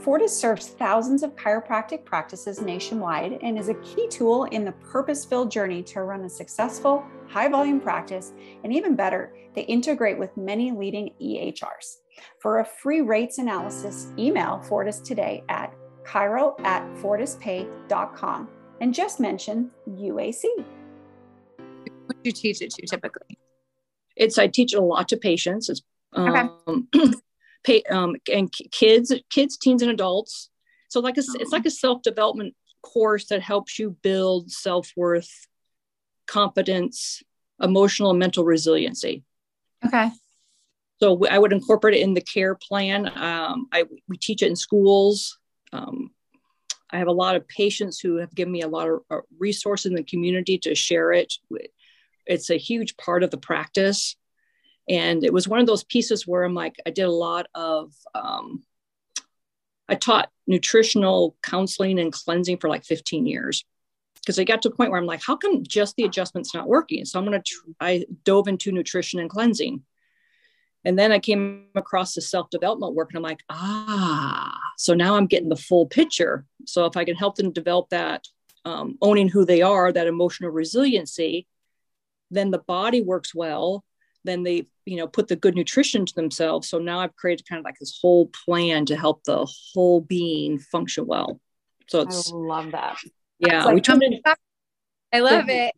Fortis 0.03 0.39
serves 0.39 0.69
thousands 0.69 1.23
of 1.23 1.35
chiropractic 1.35 2.05
practices 2.05 2.61
nationwide 2.61 3.39
and 3.41 3.59
is 3.59 3.71
a 3.71 3.75
key 3.77 4.07
tool 4.09 4.45
in 4.45 4.63
the 4.63 4.73
purpose 4.73 5.25
filled 5.25 5.51
journey 5.51 5.83
to 5.85 6.03
run 6.03 6.21
a 6.25 6.29
successful, 6.29 7.03
high 7.27 7.49
volume 7.49 7.81
practice. 7.81 8.35
And 8.63 8.71
even 8.75 8.95
better, 8.95 9.35
they 9.55 9.63
integrate 9.63 10.19
with 10.19 10.37
many 10.37 10.73
leading 10.73 11.15
EHRs. 11.23 12.01
For 12.41 12.59
a 12.59 12.67
free 12.67 13.01
rates 13.01 13.39
analysis, 13.39 14.09
email 14.19 14.61
Fortis 14.69 15.01
today 15.01 15.43
at 15.49 15.75
chiro 16.05 16.59
at 16.65 16.83
fortispay.com 16.97 18.49
and 18.81 18.95
just 18.95 19.21
mention 19.21 19.71
UAC. 19.89 20.45
What 22.07 22.23
do 22.23 22.29
you 22.29 22.33
teach 22.33 22.61
it 22.61 22.71
to 22.73 22.87
typically? 22.87 23.39
It's 24.17 24.39
I 24.39 24.47
teach 24.47 24.75
it 24.75 24.79
a 24.79 24.83
lot 24.83 25.09
to 25.09 25.17
patients. 25.17 25.69
It's 25.69 25.83
um, 26.13 26.89
okay. 26.97 27.13
pay, 27.65 27.83
um, 27.91 28.17
and 28.33 28.53
kids, 28.71 29.13
kids, 29.31 29.57
teens, 29.57 29.83
and 29.83 29.91
adults. 29.91 30.51
So 30.89 31.01
like 31.01 31.17
a, 31.17 31.23
it's 31.41 31.53
like 31.53 31.67
a 31.67 31.71
self 31.71 32.03
development 32.03 32.55
course 32.83 33.27
that 33.27 33.43
helps 33.43 33.79
you 33.79 33.97
build 34.03 34.51
self 34.51 34.93
worth, 34.97 35.47
confidence, 36.27 37.23
emotional 37.61 38.11
and 38.11 38.19
mental 38.19 38.45
resiliency. 38.45 39.25
Okay. 39.85 40.11
So 41.03 41.27
I 41.27 41.39
would 41.39 41.53
incorporate 41.53 41.97
it 41.97 42.03
in 42.03 42.15
the 42.15 42.21
care 42.21 42.55
plan. 42.55 43.07
Um, 43.07 43.67
I 43.73 43.85
we 44.09 44.17
teach 44.17 44.43
it 44.43 44.49
in 44.49 44.57
schools 44.57 45.39
um, 45.75 46.11
I 46.91 46.99
have 46.99 47.09
a 47.09 47.13
lot 47.13 47.35
of 47.35 47.49
patients 47.49 47.99
who 47.99 48.17
have 48.17 48.35
given 48.35 48.53
me 48.53 48.63
a 48.63 48.69
lot 48.69 48.89
of 48.89 49.01
uh, 49.11 49.19
resources 49.39 49.87
in 49.87 49.95
the 49.95 50.05
community 50.05 50.59
to 50.59 50.75
share 50.75 51.13
it. 51.13 51.35
It's 52.27 52.51
a 52.51 52.57
huge 52.57 52.97
part 52.97 53.23
of 53.23 53.31
the 53.31 53.37
practice. 53.37 54.17
And 54.89 55.25
it 55.25 55.33
was 55.33 55.49
one 55.49 55.61
of 55.61 55.67
those 55.67 55.83
pieces 55.83 56.27
where 56.27 56.45
I'm 56.45 56.55
like, 56.55 56.77
I 56.87 56.91
did 56.91 57.03
a 57.03 57.11
lot 57.11 57.47
of, 57.55 57.93
um, 58.15 58.63
I 59.89 59.97
taught 59.97 60.31
nutritional 60.47 61.37
counseling 61.43 61.99
and 61.99 62.13
cleansing 62.13 62.59
for 62.59 62.71
like 62.71 62.85
15 62.85 63.27
years 63.27 63.65
because 64.17 64.39
I 64.39 64.45
got 64.45 64.63
to 64.63 64.69
a 64.69 64.75
point 64.75 64.91
where 64.91 65.01
I'm 65.01 65.07
like, 65.07 65.23
how 65.23 65.37
come 65.37 65.65
just 65.67 65.97
the 65.97 66.05
adjustment's 66.05 66.55
not 66.55 66.69
working? 66.69 67.05
So 67.05 67.19
I'm 67.19 67.27
going 67.27 67.41
to, 67.41 67.45
tr- 67.45 67.71
I 67.81 68.05
dove 68.25 68.47
into 68.47 68.73
nutrition 68.73 69.21
and 69.21 69.29
cleansing. 69.29 69.83
And 70.85 70.99
then 70.99 71.13
I 71.13 71.19
came 71.19 71.67
across 71.75 72.15
the 72.15 72.21
self 72.21 72.51
development 72.51 72.95
work 72.95 73.11
and 73.11 73.17
I'm 73.17 73.23
like, 73.23 73.43
ah, 73.51 74.59
so 74.77 74.95
now 74.95 75.17
I'm 75.17 75.27
getting 75.27 75.49
the 75.49 75.57
full 75.57 75.87
picture. 75.87 76.45
So 76.67 76.87
if 76.87 76.97
I 76.97 77.05
can 77.05 77.17
help 77.17 77.37
them 77.37 77.53
develop 77.53 77.91
that, 77.91 78.27
um, 78.65 78.97
owning 79.03 79.29
who 79.29 79.45
they 79.45 79.63
are, 79.63 79.93
that 79.93 80.07
emotional 80.07 80.51
resiliency, 80.51 81.47
then 82.31 82.51
the 82.51 82.59
body 82.59 83.03
works 83.03 83.35
well. 83.35 83.85
Then 84.25 84.43
they, 84.43 84.67
you 84.87 84.97
know, 84.97 85.07
put 85.07 85.29
the 85.29 85.37
good 85.37 85.55
nutrition 85.55 86.07
to 86.07 86.15
themselves. 86.15 86.69
So 86.69 86.79
now 86.79 87.01
I've 87.01 87.15
created 87.17 87.47
kind 87.47 87.59
of 87.59 87.65
like 87.65 87.79
this 87.79 87.99
whole 88.01 88.31
plan 88.45 88.87
to 88.87 88.97
help 88.97 89.23
the 89.25 89.47
whole 89.75 90.01
being 90.01 90.59
function 90.59 91.07
well. 91.07 91.41
So 91.89 92.01
it's, 92.01 92.33
I 92.33 92.37
love 92.37 92.73
that. 92.73 92.97
Yeah, 93.39 93.65
like, 93.65 93.87
we 93.87 94.07
in. 94.07 94.21
I 95.13 95.21
love 95.21 95.49
it 95.49 95.75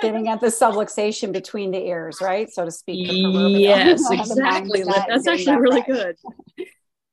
getting 0.00 0.28
at 0.28 0.40
the 0.40 0.46
subluxation 0.46 1.32
between 1.32 1.70
the 1.70 1.78
ears, 1.78 2.18
right? 2.20 2.50
So 2.50 2.64
to 2.64 2.70
speak. 2.70 3.08
Yes, 3.10 4.02
exactly. 4.10 4.82
That's 4.82 5.26
actually 5.26 5.44
that 5.44 5.60
really 5.60 5.80
right. 5.80 5.86
good. 5.86 6.16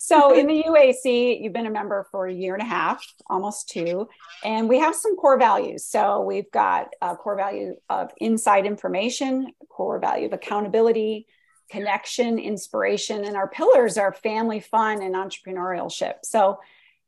So 0.06 0.38
in 0.38 0.48
the 0.48 0.64
UAC, 0.64 1.42
you've 1.42 1.54
been 1.54 1.66
a 1.66 1.72
member 1.72 2.06
for 2.12 2.28
a 2.28 2.34
year 2.34 2.56
and 2.56 2.62
a 2.62 2.66
half, 2.66 3.02
almost 3.30 3.70
two, 3.70 4.10
and 4.44 4.68
we 4.68 4.80
have 4.80 4.94
some 4.94 5.16
core 5.16 5.40
values. 5.40 5.86
So 5.86 6.20
we've 6.20 6.52
got 6.52 6.90
a 7.02 7.16
core 7.16 7.38
value 7.38 7.76
of 7.90 8.12
inside 8.18 8.66
information, 8.66 9.54
core 9.70 10.00
value 10.00 10.26
of 10.26 10.34
accountability, 10.34 11.26
connection, 11.70 12.38
inspiration, 12.38 13.24
and 13.24 13.38
our 13.38 13.48
pillars 13.48 13.98
are 13.98 14.12
family, 14.12 14.60
fun, 14.60 15.02
and 15.02 15.16
entrepreneurship. 15.16 16.16
So 16.24 16.60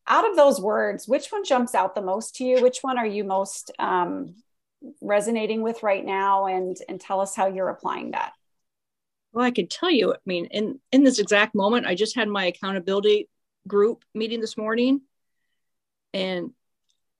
out 0.08 0.30
of 0.30 0.38
those 0.38 0.62
words, 0.62 1.06
which 1.06 1.28
one 1.34 1.44
jumps 1.44 1.76
out 1.76 1.96
the 1.96 2.02
most 2.02 2.38
to 2.38 2.46
you? 2.46 2.62
Which 2.62 2.78
one 2.80 2.98
are 2.98 3.06
you 3.06 3.26
most 3.26 3.72
um, 3.78 4.36
resonating 5.02 5.62
with 5.62 5.84
right 5.84 6.06
now 6.06 6.46
and 6.46 6.78
and 6.88 7.02
tell 7.02 7.20
us 7.20 7.36
how 7.36 7.48
you're 7.48 7.68
applying 7.68 8.12
that 8.12 8.32
well 9.36 9.46
i 9.46 9.52
could 9.52 9.70
tell 9.70 9.92
you 9.92 10.14
i 10.14 10.18
mean 10.26 10.46
in 10.46 10.80
in 10.92 11.04
this 11.04 11.20
exact 11.20 11.54
moment 11.54 11.86
i 11.86 11.94
just 11.94 12.16
had 12.16 12.28
my 12.28 12.46
accountability 12.46 13.30
group 13.68 14.04
meeting 14.14 14.42
this 14.42 14.58
morning. 14.58 15.02
And 16.14 16.52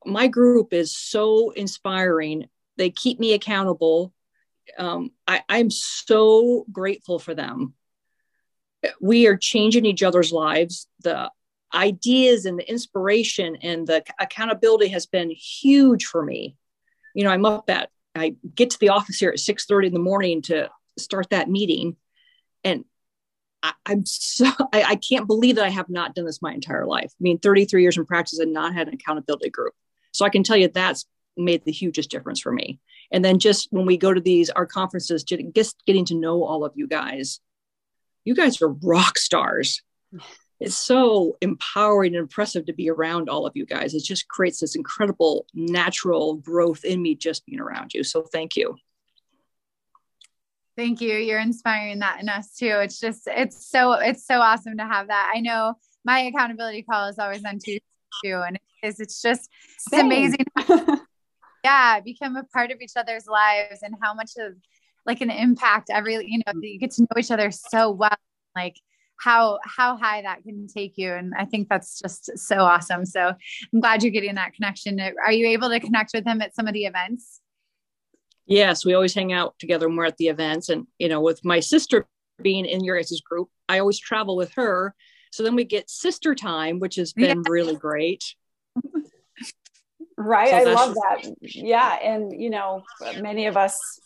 my 0.06 0.28
group 0.28 0.74
is 0.74 0.96
so 0.96 1.52
inspiring. 1.52 2.48
They 2.78 2.90
keep 2.90 3.20
me 3.20 3.34
accountable. 3.34 4.14
Um, 4.78 5.12
I, 5.28 5.44
i'm 5.48 5.70
so 5.70 6.66
grateful 6.72 7.20
for 7.20 7.36
them. 7.36 7.74
We 9.00 9.28
are 9.28 9.38
changing 9.38 9.86
each 9.86 10.04
other's 10.04 10.32
lives. 10.32 10.88
The 11.04 11.30
ideas 11.74 12.46
and 12.46 12.58
the 12.58 12.70
inspiration 12.70 13.58
and 13.62 13.86
the 13.86 14.04
accountability 14.20 14.90
has 14.90 15.06
been 15.06 15.30
huge 15.30 16.06
for 16.06 16.24
me. 16.24 16.56
You 17.14 17.24
know, 17.24 17.32
I'm 17.32 17.46
up 17.46 17.70
at, 17.70 17.90
I 18.16 18.36
get 18.54 18.72
to 18.72 18.80
the 18.80 18.90
office 18.90 19.20
here 19.20 19.30
at 19.30 19.40
6 19.40 19.66
30 19.66 19.88
in 19.88 19.94
the 19.94 20.00
morning 20.00 20.42
to 20.44 20.70
start 20.98 21.30
that 21.32 21.50
meeting. 21.50 21.96
And 22.66 22.84
I, 23.64 23.74
am 23.88 24.06
so, 24.06 24.46
I, 24.74 24.84
I 24.84 24.96
can't 24.96 25.28
believe 25.28 25.56
that 25.56 25.66
I 25.66 25.70
have 25.70 25.90
not 25.90 26.14
done 26.16 26.26
this 26.26 26.42
my 26.42 26.54
entire 26.54 26.86
life. 26.86 27.14
I 27.14 27.22
mean, 27.22 27.40
33 27.40 27.82
years 27.82 27.98
in 27.98 28.06
practice 28.06 28.40
and 28.40 28.52
not 28.52 28.74
had 28.74 28.90
an 28.90 28.94
accountability 28.96 29.50
group. 29.50 29.74
So 30.12 30.26
I 30.26 30.30
can 30.30 30.44
tell 30.44 30.58
you 30.58 30.68
that's 30.68 31.06
made 31.38 31.64
the 31.64 31.72
hugest 31.72 32.10
difference 32.10 32.42
for 32.42 32.52
me. 32.52 32.80
And 33.12 33.24
then 33.24 33.40
just 33.40 33.68
when 33.72 33.86
we 33.86 33.98
go 33.98 34.14
to 34.14 34.22
these, 34.22 34.50
our 34.50 34.66
conferences, 34.66 35.24
just 35.24 35.86
getting 35.86 36.06
to 36.06 36.16
know 36.16 36.44
all 36.44 36.66
of 36.66 36.74
you 36.76 36.88
guys, 36.88 37.40
you 38.26 38.36
guys 38.36 38.62
are 38.62 38.70
rock 38.70 39.18
stars 39.18 39.82
it's 40.60 40.78
so 40.78 41.38
empowering 41.42 42.16
and 42.16 42.22
impressive 42.22 42.66
to 42.66 42.74
be 42.74 42.90
around 42.90 43.30
all 43.30 43.46
of 43.46 43.54
you 43.56 43.66
guys. 43.66 43.94
It 43.94 44.04
just 44.04 44.28
creates 44.28 44.62
this 44.62 44.76
incredible 44.76 45.46
natural 45.54 46.36
growth 46.36 46.86
in 46.86 47.02
me 47.02 47.16
just 47.16 47.46
being 47.46 47.60
around 47.60 47.94
you. 47.94 48.04
So 48.04 48.22
thank 48.22 48.56
you. 48.56 48.76
Thank 50.78 51.00
you. 51.00 51.14
You're 51.14 51.40
inspiring 51.40 52.00
that 52.00 52.20
in 52.20 52.28
us 52.28 52.54
too. 52.56 52.80
It's 52.82 53.00
just 53.00 53.24
it's 53.28 53.70
so 53.70 53.94
it's 53.94 54.26
so 54.26 54.40
awesome 54.40 54.78
to 54.78 54.86
have 54.86 55.08
that. 55.08 55.32
I 55.34 55.40
know 55.40 55.76
my 56.04 56.20
accountability 56.20 56.84
call 56.84 57.08
is 57.08 57.18
always 57.18 57.46
on 57.46 57.60
Tuesday 57.60 57.82
too, 58.24 58.44
and 58.46 58.60
it's 58.84 59.00
it's 59.00 59.22
just 59.22 59.50
it's 59.76 59.94
amazing. 59.94 60.46
yeah, 61.64 62.00
become 62.02 62.36
a 62.36 62.44
part 62.44 62.72
of 62.72 62.82
each 62.82 62.94
other's 62.98 63.26
lives 63.26 63.80
and 63.84 63.96
how 64.02 64.14
much 64.14 64.32
of 64.38 64.54
like 65.06 65.22
an 65.22 65.30
impact 65.30 65.90
every 65.90 66.16
you 66.26 66.40
know 66.46 66.54
you 66.62 66.78
get 66.78 66.92
to 66.92 67.04
know 67.04 67.20
each 67.20 67.32
other 67.32 67.52
so 67.52 67.92
well. 67.92 68.18
Like 68.54 68.76
how 69.18 69.60
how 69.64 69.96
high 69.96 70.22
that 70.22 70.44
can 70.44 70.68
take 70.68 70.98
you 70.98 71.14
and 71.14 71.34
i 71.38 71.46
think 71.46 71.70
that's 71.70 72.00
just 72.00 72.38
so 72.38 72.58
awesome 72.58 73.06
so 73.06 73.34
i'm 73.74 73.80
glad 73.80 74.04
you're 74.04 74.12
getting 74.12 74.36
that 74.36 74.54
connection 74.54 75.00
are 75.00 75.32
you 75.32 75.48
able 75.48 75.70
to 75.70 75.80
connect 75.80 76.12
with 76.14 76.26
him 76.26 76.42
at 76.42 76.54
some 76.54 76.68
of 76.68 76.74
the 76.74 76.84
events 76.84 77.40
yes 78.46 78.86
we 78.86 78.94
always 78.94 79.14
hang 79.14 79.34
out 79.34 79.56
together 79.60 79.90
more 79.90 80.06
at 80.06 80.18
the 80.18 80.28
events 80.28 80.70
and 80.70 80.88
you 81.00 81.08
know 81.08 81.22
with 81.22 81.44
my 81.44 81.60
sister 81.60 82.08
being 82.42 82.66
in 82.66 82.84
your 82.84 82.98
guys' 82.98 83.22
group 83.22 83.50
i 83.70 83.80
always 83.80 84.00
travel 84.00 84.36
with 84.36 84.54
her 84.54 84.94
so 85.32 85.44
then 85.44 85.56
we 85.56 85.64
get 85.64 85.90
sister 85.90 86.36
time 86.36 86.80
which 86.80 86.96
has 86.96 87.14
been 87.14 87.38
yeah. 87.38 87.50
really 87.50 87.76
great 87.76 88.36
right 90.18 90.50
so 90.50 90.72
i 90.72 90.74
love 90.74 90.94
that 90.96 91.34
yeah 91.42 91.96
and 91.96 92.40
you 92.42 92.50
know 92.50 92.84
many 93.20 93.48
of 93.48 93.58
us 93.58 94.00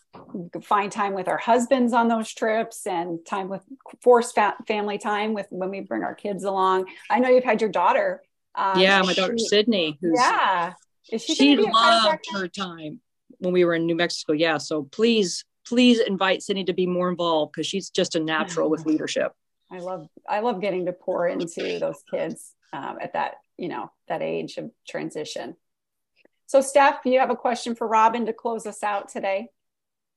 find 0.63 0.91
time 0.91 1.13
with 1.13 1.27
our 1.27 1.37
husbands 1.37 1.93
on 1.93 2.07
those 2.07 2.33
trips 2.33 2.87
and 2.87 3.25
time 3.25 3.49
with 3.49 3.61
forced 4.01 4.35
fa- 4.35 4.55
family 4.67 4.97
time 4.97 5.33
with 5.33 5.47
when 5.49 5.69
we 5.69 5.81
bring 5.81 6.03
our 6.03 6.15
kids 6.15 6.43
along. 6.43 6.85
I 7.09 7.19
know 7.19 7.29
you've 7.29 7.43
had 7.43 7.61
your 7.61 7.69
daughter. 7.69 8.21
Um, 8.55 8.79
yeah, 8.79 9.01
my 9.03 9.13
daughter 9.13 9.37
she, 9.37 9.47
Sydney. 9.47 9.99
yeah, 10.01 10.73
is 11.11 11.23
she, 11.23 11.35
she 11.35 11.57
loved 11.57 12.25
her 12.33 12.47
time 12.47 13.01
when 13.39 13.53
we 13.53 13.65
were 13.65 13.73
in 13.73 13.85
New 13.85 13.95
Mexico. 13.95 14.33
Yeah, 14.33 14.57
so 14.57 14.83
please, 14.83 15.43
please 15.65 15.99
invite 15.99 16.43
Sydney 16.43 16.63
to 16.65 16.73
be 16.73 16.85
more 16.85 17.09
involved 17.09 17.53
because 17.53 17.67
she's 17.67 17.89
just 17.89 18.15
a 18.15 18.19
natural 18.19 18.69
with 18.69 18.85
leadership. 18.85 19.33
I 19.71 19.79
love, 19.79 20.07
I 20.27 20.39
love 20.39 20.61
getting 20.61 20.85
to 20.85 20.93
pour 20.93 21.27
into 21.27 21.79
those 21.79 22.03
kids 22.09 22.53
um, 22.73 22.97
at 23.01 23.13
that, 23.13 23.35
you 23.57 23.67
know, 23.67 23.91
that 24.07 24.21
age 24.21 24.57
of 24.57 24.71
transition. 24.87 25.55
So, 26.47 26.61
Steph, 26.61 27.01
you 27.05 27.19
have 27.19 27.29
a 27.29 27.35
question 27.35 27.75
for 27.75 27.87
Robin 27.87 28.25
to 28.25 28.33
close 28.33 28.65
us 28.65 28.81
out 28.81 29.09
today? 29.09 29.49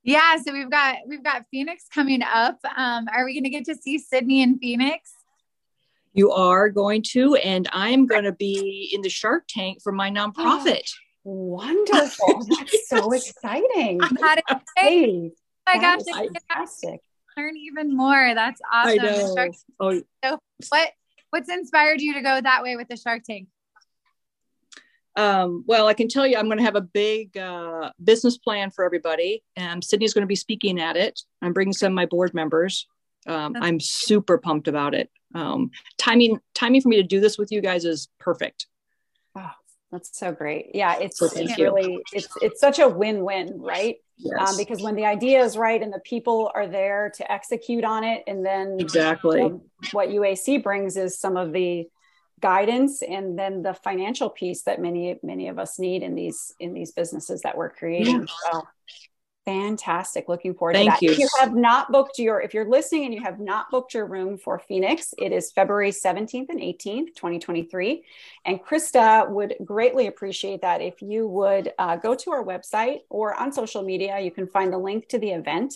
Yeah, 0.02 0.36
so 0.36 0.52
we've 0.52 0.70
got 0.70 0.96
we've 1.06 1.22
got 1.22 1.44
Phoenix 1.50 1.84
coming 1.92 2.22
up. 2.22 2.58
Um, 2.76 3.06
are 3.14 3.24
we 3.24 3.34
going 3.34 3.44
to 3.44 3.50
get 3.50 3.66
to 3.66 3.76
see 3.76 3.98
Sydney 3.98 4.42
in 4.42 4.58
Phoenix? 4.58 5.12
You 6.12 6.32
are 6.32 6.68
going 6.70 7.02
to, 7.12 7.36
and 7.36 7.68
I'm 7.72 8.06
going 8.06 8.24
to 8.24 8.32
be 8.32 8.90
in 8.92 9.02
the 9.02 9.08
Shark 9.08 9.44
Tank 9.48 9.78
for 9.82 9.92
my 9.92 10.10
nonprofit. 10.10 10.90
Wonderful! 11.24 12.46
That's 12.58 12.88
so 12.88 13.12
exciting. 13.12 14.00
Hey, 14.76 15.30
oh 15.30 15.30
my 15.66 15.80
gosh, 15.80 16.00
fantastic! 16.04 17.00
Learn 17.36 17.56
even 17.56 17.96
more. 17.96 18.34
That's 18.34 18.60
awesome. 18.72 18.90
I 18.90 19.02
know. 19.02 19.36
Oh. 19.80 20.02
So, 20.24 20.38
what 20.68 20.90
what's 21.30 21.48
inspired 21.48 22.00
you 22.00 22.14
to 22.14 22.20
go 22.22 22.40
that 22.40 22.62
way 22.62 22.76
with 22.76 22.88
the 22.88 22.96
Shark 22.96 23.22
Tank? 23.24 23.48
Um, 25.16 25.64
well, 25.66 25.88
I 25.88 25.94
can 25.94 26.08
tell 26.08 26.26
you, 26.26 26.36
I'm 26.36 26.46
going 26.46 26.58
to 26.58 26.64
have 26.64 26.76
a 26.76 26.80
big 26.80 27.36
uh, 27.36 27.90
business 28.02 28.38
plan 28.38 28.70
for 28.70 28.84
everybody. 28.84 29.42
And 29.56 29.84
Sydney's 29.84 30.14
going 30.14 30.22
to 30.22 30.28
be 30.28 30.36
speaking 30.36 30.80
at 30.80 30.96
it. 30.96 31.20
I'm 31.42 31.52
bringing 31.52 31.72
some 31.72 31.92
of 31.92 31.96
my 31.96 32.06
board 32.06 32.32
members. 32.34 32.86
Um, 33.26 33.54
I'm 33.60 33.78
super 33.78 34.38
pumped 34.38 34.68
about 34.68 34.94
it. 34.94 35.10
Um, 35.34 35.70
timing, 35.98 36.38
timing 36.54 36.80
for 36.80 36.88
me 36.88 36.96
to 36.96 37.02
do 37.02 37.20
this 37.20 37.38
with 37.38 37.52
you 37.52 37.60
guys 37.60 37.84
is 37.84 38.08
perfect. 38.18 38.66
Oh, 39.36 39.50
that's 39.92 40.18
so 40.18 40.32
great. 40.32 40.70
Yeah, 40.74 40.98
it's, 40.98 41.18
so 41.18 41.26
it's 41.26 41.58
really 41.58 41.98
it's 42.12 42.28
it's 42.40 42.60
such 42.60 42.78
a 42.78 42.88
win-win, 42.88 43.60
right? 43.60 43.96
Yes. 44.16 44.50
Um, 44.50 44.56
because 44.56 44.82
when 44.82 44.96
the 44.96 45.04
idea 45.04 45.42
is 45.42 45.56
right 45.56 45.80
and 45.80 45.92
the 45.92 46.00
people 46.00 46.50
are 46.54 46.66
there 46.66 47.12
to 47.16 47.30
execute 47.30 47.84
on 47.84 48.02
it, 48.02 48.24
and 48.26 48.44
then 48.44 48.78
exactly 48.80 49.40
you 49.40 49.48
know, 49.48 49.62
what 49.92 50.08
UAC 50.08 50.62
brings 50.62 50.96
is 50.96 51.18
some 51.18 51.36
of 51.36 51.52
the 51.52 51.88
guidance 52.40 53.02
and 53.02 53.38
then 53.38 53.62
the 53.62 53.74
financial 53.74 54.28
piece 54.28 54.62
that 54.62 54.80
many 54.80 55.16
many 55.22 55.48
of 55.48 55.58
us 55.58 55.78
need 55.78 56.02
in 56.02 56.16
these 56.16 56.52
in 56.58 56.74
these 56.74 56.90
businesses 56.90 57.42
that 57.42 57.56
we're 57.56 57.70
creating 57.70 58.26
so 58.50 58.66
fantastic 59.44 60.28
looking 60.28 60.54
forward 60.54 60.74
Thank 60.74 60.86
to 60.86 60.90
that 60.90 61.02
you. 61.02 61.12
if 61.12 61.18
you 61.18 61.28
have 61.40 61.54
not 61.54 61.90
booked 61.90 62.18
your 62.18 62.40
if 62.40 62.54
you're 62.54 62.68
listening 62.68 63.06
and 63.06 63.14
you 63.14 63.22
have 63.22 63.40
not 63.40 63.70
booked 63.70 63.92
your 63.92 64.06
room 64.06 64.38
for 64.38 64.58
phoenix 64.58 65.14
it 65.18 65.32
is 65.32 65.50
february 65.50 65.90
17th 65.90 66.48
and 66.48 66.60
18th 66.60 67.14
2023 67.16 68.04
and 68.44 68.62
krista 68.62 69.28
would 69.28 69.54
greatly 69.64 70.06
appreciate 70.06 70.60
that 70.62 70.80
if 70.80 71.02
you 71.02 71.26
would 71.26 71.72
uh, 71.78 71.96
go 71.96 72.14
to 72.14 72.30
our 72.30 72.44
website 72.44 72.98
or 73.10 73.34
on 73.34 73.52
social 73.52 73.82
media 73.82 74.20
you 74.20 74.30
can 74.30 74.46
find 74.46 74.72
the 74.72 74.78
link 74.78 75.08
to 75.08 75.18
the 75.18 75.30
event 75.30 75.74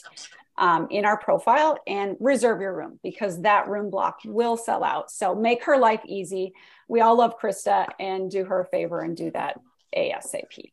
um, 0.58 0.88
in 0.90 1.04
our 1.04 1.18
profile 1.18 1.78
and 1.86 2.16
reserve 2.20 2.60
your 2.60 2.74
room 2.74 2.98
because 3.02 3.42
that 3.42 3.68
room 3.68 3.90
block 3.90 4.20
will 4.24 4.56
sell 4.56 4.82
out. 4.82 5.10
So 5.10 5.34
make 5.34 5.64
her 5.64 5.76
life 5.78 6.00
easy. 6.06 6.54
We 6.88 7.00
all 7.00 7.18
love 7.18 7.38
Krista 7.38 7.86
and 7.98 8.30
do 8.30 8.44
her 8.44 8.60
a 8.60 8.64
favor 8.66 9.00
and 9.00 9.16
do 9.16 9.30
that 9.32 9.60
ASAP. 9.94 10.72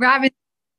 Robin, 0.00 0.30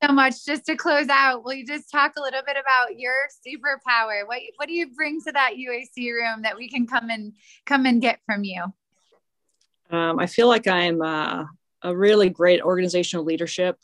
so 0.05 0.13
much. 0.13 0.45
Just 0.45 0.65
to 0.65 0.75
close 0.75 1.07
out, 1.10 1.43
will 1.43 1.53
you 1.53 1.65
just 1.65 1.89
talk 1.89 2.13
a 2.17 2.22
little 2.22 2.41
bit 2.45 2.57
about 2.60 2.98
your 2.98 3.15
superpower? 3.45 4.27
What 4.27 4.39
what 4.57 4.67
do 4.67 4.74
you 4.74 4.93
bring 4.93 5.22
to 5.22 5.31
that 5.31 5.53
UAC 5.53 6.12
room 6.12 6.41
that 6.43 6.57
we 6.57 6.69
can 6.69 6.88
come 6.88 7.10
and 7.10 7.33
come 7.65 7.86
and 7.86 8.01
get 8.01 8.19
from 8.25 8.43
you? 8.43 8.63
Um, 9.89 10.19
I 10.19 10.25
feel 10.25 10.48
like 10.48 10.67
I'm 10.67 11.01
uh, 11.01 11.45
a 11.81 11.95
really 11.95 12.29
great 12.29 12.62
organizational 12.62 13.25
leadership, 13.25 13.77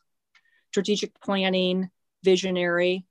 strategic 0.71 1.19
planning, 1.21 1.89
visionary, 2.23 3.05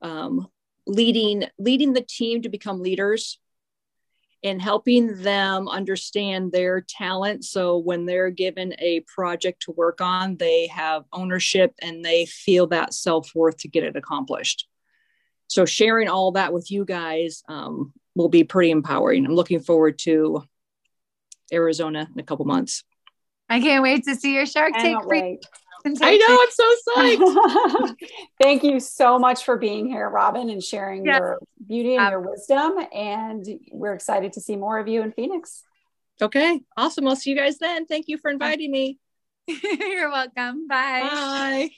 um, 0.00 0.48
leading 0.86 1.44
leading 1.58 1.92
the 1.92 2.02
team 2.02 2.42
to 2.42 2.48
become 2.48 2.80
leaders 2.80 3.38
and 4.44 4.60
helping 4.60 5.22
them 5.22 5.68
understand 5.68 6.52
their 6.52 6.82
talent. 6.82 7.44
So 7.44 7.78
when 7.78 8.04
they're 8.04 8.30
given 8.30 8.74
a 8.78 9.00
project 9.00 9.62
to 9.62 9.72
work 9.72 10.00
on 10.00 10.36
they 10.36 10.66
have 10.68 11.04
ownership 11.12 11.74
and 11.80 12.04
they 12.04 12.26
feel 12.26 12.66
that 12.68 12.92
self-worth 12.92 13.56
to 13.58 13.68
get 13.68 13.82
it 13.82 13.96
accomplished. 13.96 14.68
So 15.48 15.64
sharing 15.64 16.08
all 16.08 16.32
that 16.32 16.52
with 16.52 16.70
you 16.70 16.84
guys 16.84 17.42
um, 17.48 17.92
will 18.14 18.28
be 18.28 18.44
pretty 18.44 18.70
empowering. 18.70 19.24
I'm 19.24 19.34
looking 19.34 19.60
forward 19.60 19.98
to 20.00 20.44
arizona 21.52 22.08
in 22.12 22.20
a 22.20 22.24
couple 22.24 22.44
months. 22.44 22.84
I 23.48 23.60
can't 23.60 23.82
wait 23.82 24.04
to 24.04 24.14
see 24.14 24.34
your 24.34 24.46
shark 24.46 24.72
tank 24.74 25.04
I 25.86 26.16
know. 26.16 26.38
I'm 26.40 26.50
so 26.50 26.74
psyched. 26.88 27.96
Thank 28.42 28.64
you 28.64 28.80
so 28.80 29.18
much 29.18 29.44
for 29.44 29.58
being 29.58 29.86
here, 29.86 30.08
Robin, 30.08 30.48
and 30.48 30.62
sharing 30.62 31.04
yeah. 31.04 31.18
your 31.18 31.38
beauty 31.66 31.96
and 31.96 32.10
your 32.10 32.20
wisdom. 32.20 32.78
And 32.92 33.44
we're 33.70 33.92
excited 33.92 34.32
to 34.34 34.40
see 34.40 34.56
more 34.56 34.78
of 34.78 34.88
you 34.88 35.02
in 35.02 35.12
Phoenix. 35.12 35.62
Okay. 36.22 36.60
Awesome. 36.76 37.06
I'll 37.06 37.16
see 37.16 37.30
you 37.30 37.36
guys 37.36 37.58
then. 37.58 37.84
Thank 37.86 38.08
you 38.08 38.16
for 38.16 38.30
inviting 38.30 38.70
me. 38.70 38.98
You're 39.46 40.10
welcome. 40.10 40.66
Bye. 40.68 41.00
Bye. 41.02 41.70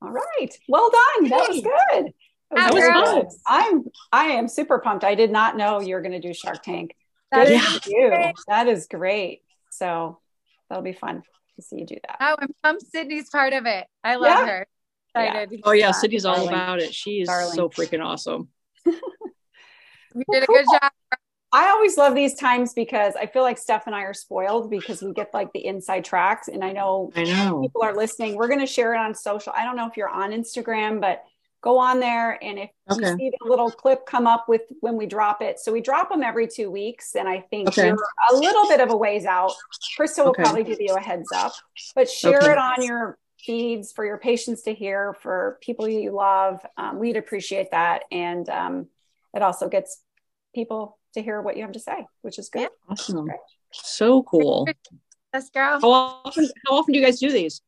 All 0.00 0.10
right. 0.10 0.58
Well 0.68 0.90
done. 0.90 1.28
That 1.28 1.48
was 1.48 1.60
good. 1.60 2.12
That 2.52 2.72
was, 2.72 2.82
that 2.82 2.94
was 2.94 3.12
good. 3.12 3.40
I'm 3.46 3.84
I 4.12 4.24
am 4.26 4.48
super 4.48 4.78
pumped. 4.78 5.04
I 5.04 5.16
did 5.16 5.30
not 5.30 5.56
know 5.56 5.80
you 5.80 5.94
were 5.94 6.02
going 6.02 6.12
to 6.12 6.20
do 6.20 6.32
Shark 6.32 6.62
Tank. 6.62 6.94
That 7.32 7.50
is 7.50 7.86
you. 7.86 8.32
That 8.46 8.68
is 8.68 8.86
great. 8.86 9.42
So 9.70 10.20
that'll 10.68 10.84
be 10.84 10.92
fun 10.92 11.22
to 11.56 11.62
see 11.62 11.78
you 11.80 11.86
do 11.86 11.96
that. 12.06 12.16
Oh, 12.20 12.36
and 12.40 12.50
from 12.62 12.78
Sydney's 12.80 13.28
part 13.28 13.52
of 13.52 13.66
it. 13.66 13.86
I 14.04 14.16
love 14.16 14.46
yeah. 14.46 14.46
her. 14.46 14.66
Excited. 15.14 15.48
Oh, 15.48 15.52
yeah. 15.52 15.60
Oh 15.64 15.72
yeah, 15.72 15.90
Sydney's 15.92 16.24
all 16.24 16.36
Darling. 16.36 16.52
about 16.52 16.78
it. 16.80 16.94
She 16.94 17.20
is 17.20 17.28
Darling. 17.28 17.54
so 17.54 17.68
freaking 17.68 18.04
awesome. 18.04 18.48
you 18.84 18.94
did 20.30 20.44
a 20.44 20.46
good 20.46 20.66
job. 20.70 20.92
I 21.52 21.70
always 21.70 21.96
love 21.96 22.14
these 22.14 22.34
times 22.34 22.74
because 22.74 23.14
I 23.14 23.26
feel 23.26 23.42
like 23.42 23.56
Steph 23.56 23.86
and 23.86 23.94
I 23.94 24.02
are 24.02 24.12
spoiled 24.12 24.68
because 24.68 25.00
we 25.00 25.12
get 25.12 25.32
like 25.32 25.52
the 25.52 25.64
inside 25.64 26.04
tracks. 26.04 26.48
And 26.48 26.62
I 26.62 26.72
know, 26.72 27.10
I 27.16 27.24
know 27.24 27.62
people 27.62 27.82
are 27.82 27.94
listening. 27.94 28.36
We're 28.36 28.48
going 28.48 28.60
to 28.60 28.66
share 28.66 28.92
it 28.94 28.98
on 28.98 29.14
social. 29.14 29.54
I 29.56 29.64
don't 29.64 29.76
know 29.76 29.86
if 29.86 29.96
you're 29.96 30.08
on 30.08 30.32
Instagram, 30.32 31.00
but 31.00 31.22
go 31.66 31.78
on 31.78 31.98
there 31.98 32.38
and 32.44 32.60
if 32.60 32.70
okay. 32.92 33.10
you 33.10 33.16
see 33.18 33.32
the 33.40 33.48
little 33.48 33.72
clip 33.72 34.06
come 34.06 34.24
up 34.24 34.48
with 34.48 34.62
when 34.82 34.96
we 34.96 35.04
drop 35.04 35.42
it. 35.42 35.58
So 35.58 35.72
we 35.72 35.80
drop 35.80 36.10
them 36.10 36.22
every 36.22 36.46
two 36.46 36.70
weeks 36.70 37.16
and 37.16 37.28
i 37.28 37.40
think 37.40 37.68
okay. 37.68 37.88
you're 37.88 37.96
a 38.30 38.36
little 38.36 38.68
bit 38.68 38.80
of 38.80 38.92
a 38.92 38.96
ways 38.96 39.24
out. 39.26 39.50
Krista 39.98 40.18
will 40.18 40.30
okay. 40.30 40.44
probably 40.44 40.62
give 40.62 40.80
you 40.80 40.94
a 40.94 41.00
heads 41.00 41.28
up 41.34 41.52
but 41.96 42.08
share 42.08 42.52
it 42.52 42.56
on 42.56 42.84
your 42.84 43.18
feeds 43.40 43.90
for 43.90 44.04
your 44.04 44.16
patients 44.16 44.62
to 44.62 44.74
hear 44.74 45.12
for 45.22 45.58
people 45.60 45.88
you 45.88 46.12
love. 46.12 46.64
Um, 46.76 47.00
we'd 47.00 47.16
appreciate 47.16 47.72
that 47.72 48.04
and 48.12 48.48
um, 48.48 48.86
it 49.34 49.42
also 49.42 49.68
gets 49.68 50.00
people 50.54 50.98
to 51.14 51.22
hear 51.22 51.42
what 51.42 51.56
you 51.56 51.62
have 51.62 51.72
to 51.72 51.80
say 51.80 52.06
which 52.22 52.38
is 52.38 52.48
good. 52.48 52.60
Yeah. 52.60 52.68
awesome. 52.88 53.28
So 53.72 54.22
cool. 54.22 54.68
Let's 55.34 55.50
go 55.50 55.80
how 55.82 55.90
often, 55.90 56.48
how 56.68 56.76
often 56.76 56.92
do 56.92 57.00
you 57.00 57.04
guys 57.04 57.18
do 57.18 57.32
these? 57.32 57.60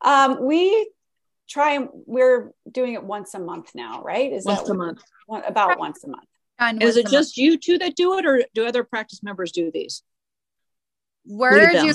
Um, 0.00 0.46
we 0.46 0.90
try 1.48 1.74
and 1.74 1.88
we're 1.92 2.52
doing 2.70 2.94
it 2.94 3.02
once 3.02 3.34
a 3.34 3.38
month 3.38 3.70
now, 3.74 4.02
right? 4.02 4.32
Is 4.32 4.44
once 4.44 4.62
that 4.62 4.70
a 4.70 4.74
month? 4.74 5.02
One, 5.26 5.44
about 5.44 5.78
once 5.78 6.04
a 6.04 6.08
month. 6.08 6.82
Is 6.82 6.96
it 6.96 7.06
just 7.06 7.38
month. 7.38 7.38
you 7.38 7.58
two 7.58 7.78
that 7.78 7.94
do 7.94 8.18
it, 8.18 8.26
or 8.26 8.42
do 8.54 8.66
other 8.66 8.84
practice 8.84 9.22
members 9.22 9.52
do 9.52 9.70
these? 9.72 10.02
We're 11.24 11.70
doing 11.70 11.94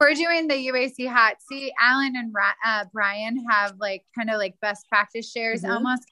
we're 0.00 0.14
doing 0.14 0.48
the 0.48 0.54
UAC 0.54 1.08
hot 1.08 1.36
seat. 1.46 1.72
Alan 1.78 2.16
and 2.16 2.34
uh, 2.64 2.84
Brian 2.92 3.44
have 3.48 3.74
like 3.78 4.04
kind 4.16 4.30
of 4.30 4.38
like 4.38 4.54
best 4.60 4.88
practice 4.88 5.30
shares 5.30 5.62
mm-hmm. 5.62 5.72
almost. 5.72 6.04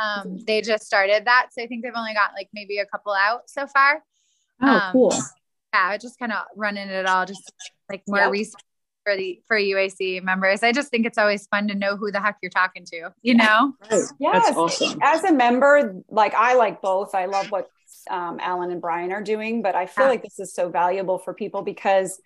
Um, 0.00 0.38
they 0.46 0.60
just 0.60 0.84
started 0.84 1.26
that, 1.26 1.48
so 1.52 1.62
I 1.62 1.66
think 1.66 1.84
they've 1.84 1.92
only 1.94 2.14
got 2.14 2.30
like 2.36 2.48
maybe 2.52 2.78
a 2.78 2.86
couple 2.86 3.12
out 3.12 3.48
so 3.48 3.66
far. 3.66 4.02
Oh, 4.62 4.68
um, 4.68 4.92
cool. 4.92 5.12
Yeah, 5.72 5.88
I 5.88 5.98
just 5.98 6.18
kind 6.18 6.32
of 6.32 6.44
running 6.56 6.88
it 6.88 7.06
all, 7.06 7.26
just 7.26 7.52
like 7.90 8.02
more 8.08 8.20
yep. 8.20 8.30
research 8.30 8.60
for 9.04 9.16
the 9.16 9.40
for 9.46 9.56
UAC 9.56 10.22
members. 10.22 10.62
I 10.62 10.72
just 10.72 10.90
think 10.90 11.06
it's 11.06 11.18
always 11.18 11.46
fun 11.46 11.68
to 11.68 11.74
know 11.74 11.96
who 11.96 12.10
the 12.10 12.20
heck 12.20 12.38
you're 12.42 12.50
talking 12.50 12.84
to, 12.86 13.10
you 13.22 13.34
know? 13.34 13.74
Yes. 14.18 14.52
Awesome. 14.56 14.98
As 15.02 15.22
a 15.24 15.32
member, 15.32 16.02
like 16.08 16.34
I 16.34 16.54
like 16.54 16.82
both. 16.82 17.14
I 17.14 17.26
love 17.26 17.50
what 17.50 17.70
um, 18.10 18.38
Alan 18.40 18.70
and 18.70 18.80
Brian 18.80 19.12
are 19.12 19.22
doing, 19.22 19.62
but 19.62 19.74
I 19.74 19.86
feel 19.86 20.04
yeah. 20.04 20.10
like 20.10 20.22
this 20.22 20.38
is 20.38 20.52
so 20.52 20.68
valuable 20.68 21.18
for 21.18 21.34
people 21.34 21.62
because 21.62 22.20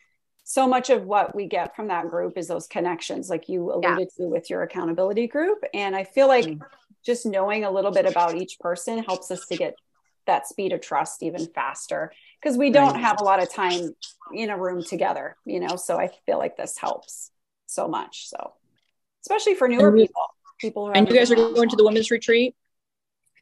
so 0.44 0.66
much 0.66 0.88
of 0.88 1.04
what 1.04 1.34
we 1.34 1.46
get 1.46 1.76
from 1.76 1.88
that 1.88 2.08
group 2.08 2.38
is 2.38 2.48
those 2.48 2.66
connections, 2.66 3.28
like 3.28 3.48
you 3.48 3.70
alluded 3.70 4.08
yeah. 4.18 4.24
to 4.24 4.30
with 4.30 4.48
your 4.48 4.62
accountability 4.62 5.26
group. 5.26 5.62
And 5.74 5.94
I 5.94 6.04
feel 6.04 6.26
like 6.26 6.46
mm. 6.46 6.60
just 7.04 7.26
knowing 7.26 7.64
a 7.64 7.70
little 7.70 7.90
bit 7.90 8.06
about 8.06 8.34
each 8.34 8.58
person 8.58 9.02
helps 9.02 9.30
us 9.30 9.44
to 9.46 9.56
get 9.56 9.74
that 10.26 10.46
speed 10.46 10.72
of 10.72 10.80
trust 10.80 11.22
even 11.22 11.46
faster 11.46 12.12
because 12.40 12.56
we 12.56 12.70
don't 12.70 12.92
right. 12.92 13.00
have 13.00 13.20
a 13.20 13.24
lot 13.24 13.42
of 13.42 13.52
time 13.52 13.94
in 14.34 14.50
a 14.50 14.58
room 14.58 14.82
together, 14.82 15.36
you 15.44 15.60
know. 15.60 15.76
So 15.76 15.98
I 15.98 16.10
feel 16.26 16.38
like 16.38 16.56
this 16.56 16.78
helps 16.78 17.30
so 17.66 17.88
much. 17.88 18.28
So 18.28 18.52
especially 19.24 19.54
for 19.54 19.68
newer 19.68 19.90
we, 19.90 20.06
people, 20.06 20.22
people. 20.60 20.92
and 20.94 21.08
you 21.08 21.14
guys 21.14 21.30
are 21.30 21.36
going 21.36 21.68
to 21.68 21.76
the 21.76 21.84
women's 21.84 22.10
retreat. 22.10 22.54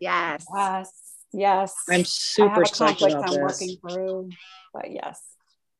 Yes. 0.00 0.46
Yes. 0.54 0.92
Yes. 1.32 1.74
I'm 1.90 2.04
super 2.04 2.62
excited 2.62 3.12
about 3.12 3.28
I'm 3.28 3.34
this. 3.34 3.38
working 3.38 3.76
through, 3.86 4.30
but 4.72 4.90
yes, 4.90 5.20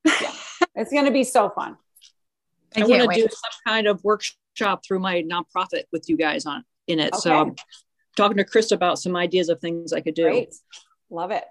yeah. 0.05 0.33
it's 0.75 0.93
going 0.93 1.07
to 1.07 1.13
be 1.13 1.25
so 1.25 1.51
fun. 1.51 1.77
I, 2.77 2.83
I 2.83 2.87
want 2.87 3.13
to 3.13 3.21
do 3.21 3.29
some 3.31 3.61
kind 3.67 3.87
of 3.87 4.03
workshop 4.05 4.83
through 4.87 4.99
my 4.99 5.23
nonprofit 5.23 5.85
with 5.93 6.09
you 6.09 6.17
guys 6.17 6.45
on 6.45 6.65
in 6.87 6.99
it. 6.99 7.15
Okay. 7.15 7.21
So 7.21 7.35
I'm 7.35 7.55
talking 8.17 8.37
to 8.37 8.45
Chris 8.45 8.71
about 8.71 8.99
some 8.99 9.17
ideas 9.17 9.49
of 9.49 9.61
things 9.61 9.93
I 9.93 10.01
could 10.01 10.15
do. 10.15 10.25
Great. 10.25 10.55
Love 11.09 11.31
it. 11.31 11.45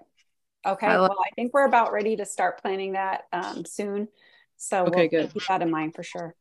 Okay. 0.66 0.86
I 0.86 1.00
well, 1.00 1.16
I 1.24 1.30
think 1.34 1.54
we're 1.54 1.66
about 1.66 1.92
ready 1.92 2.16
to 2.16 2.24
start 2.24 2.60
planning 2.60 2.92
that 2.92 3.26
um, 3.32 3.64
soon. 3.64 4.08
So 4.56 4.86
okay, 4.86 5.08
we'll 5.12 5.22
good. 5.22 5.32
keep 5.32 5.46
that 5.48 5.62
in 5.62 5.70
mind 5.70 5.94
for 5.94 6.02
sure. 6.02 6.34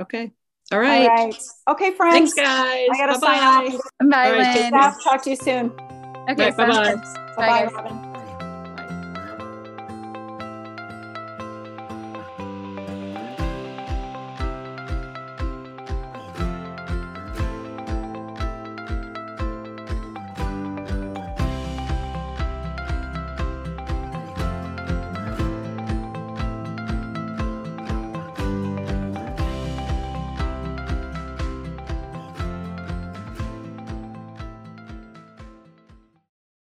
Okay. 0.00 0.32
All 0.72 0.78
right. 0.78 1.08
All 1.08 1.26
right. 1.26 1.36
Okay, 1.68 1.90
friends. 1.92 2.32
Thanks, 2.32 2.34
guys. 2.34 2.88
I 2.92 2.96
gotta 2.96 3.20
Bye-bye. 3.20 3.68
sign 3.68 3.74
off. 3.74 3.82
Bye, 4.00 4.32
right, 4.32 4.94
Talk 5.02 5.22
to 5.24 5.30
you 5.30 5.36
soon. 5.36 5.70
Okay. 6.28 6.50
Right, 6.50 6.56
bye-bye. 6.56 6.94
Bye, 6.94 7.34
bye, 7.36 7.64
Robin. 7.72 8.03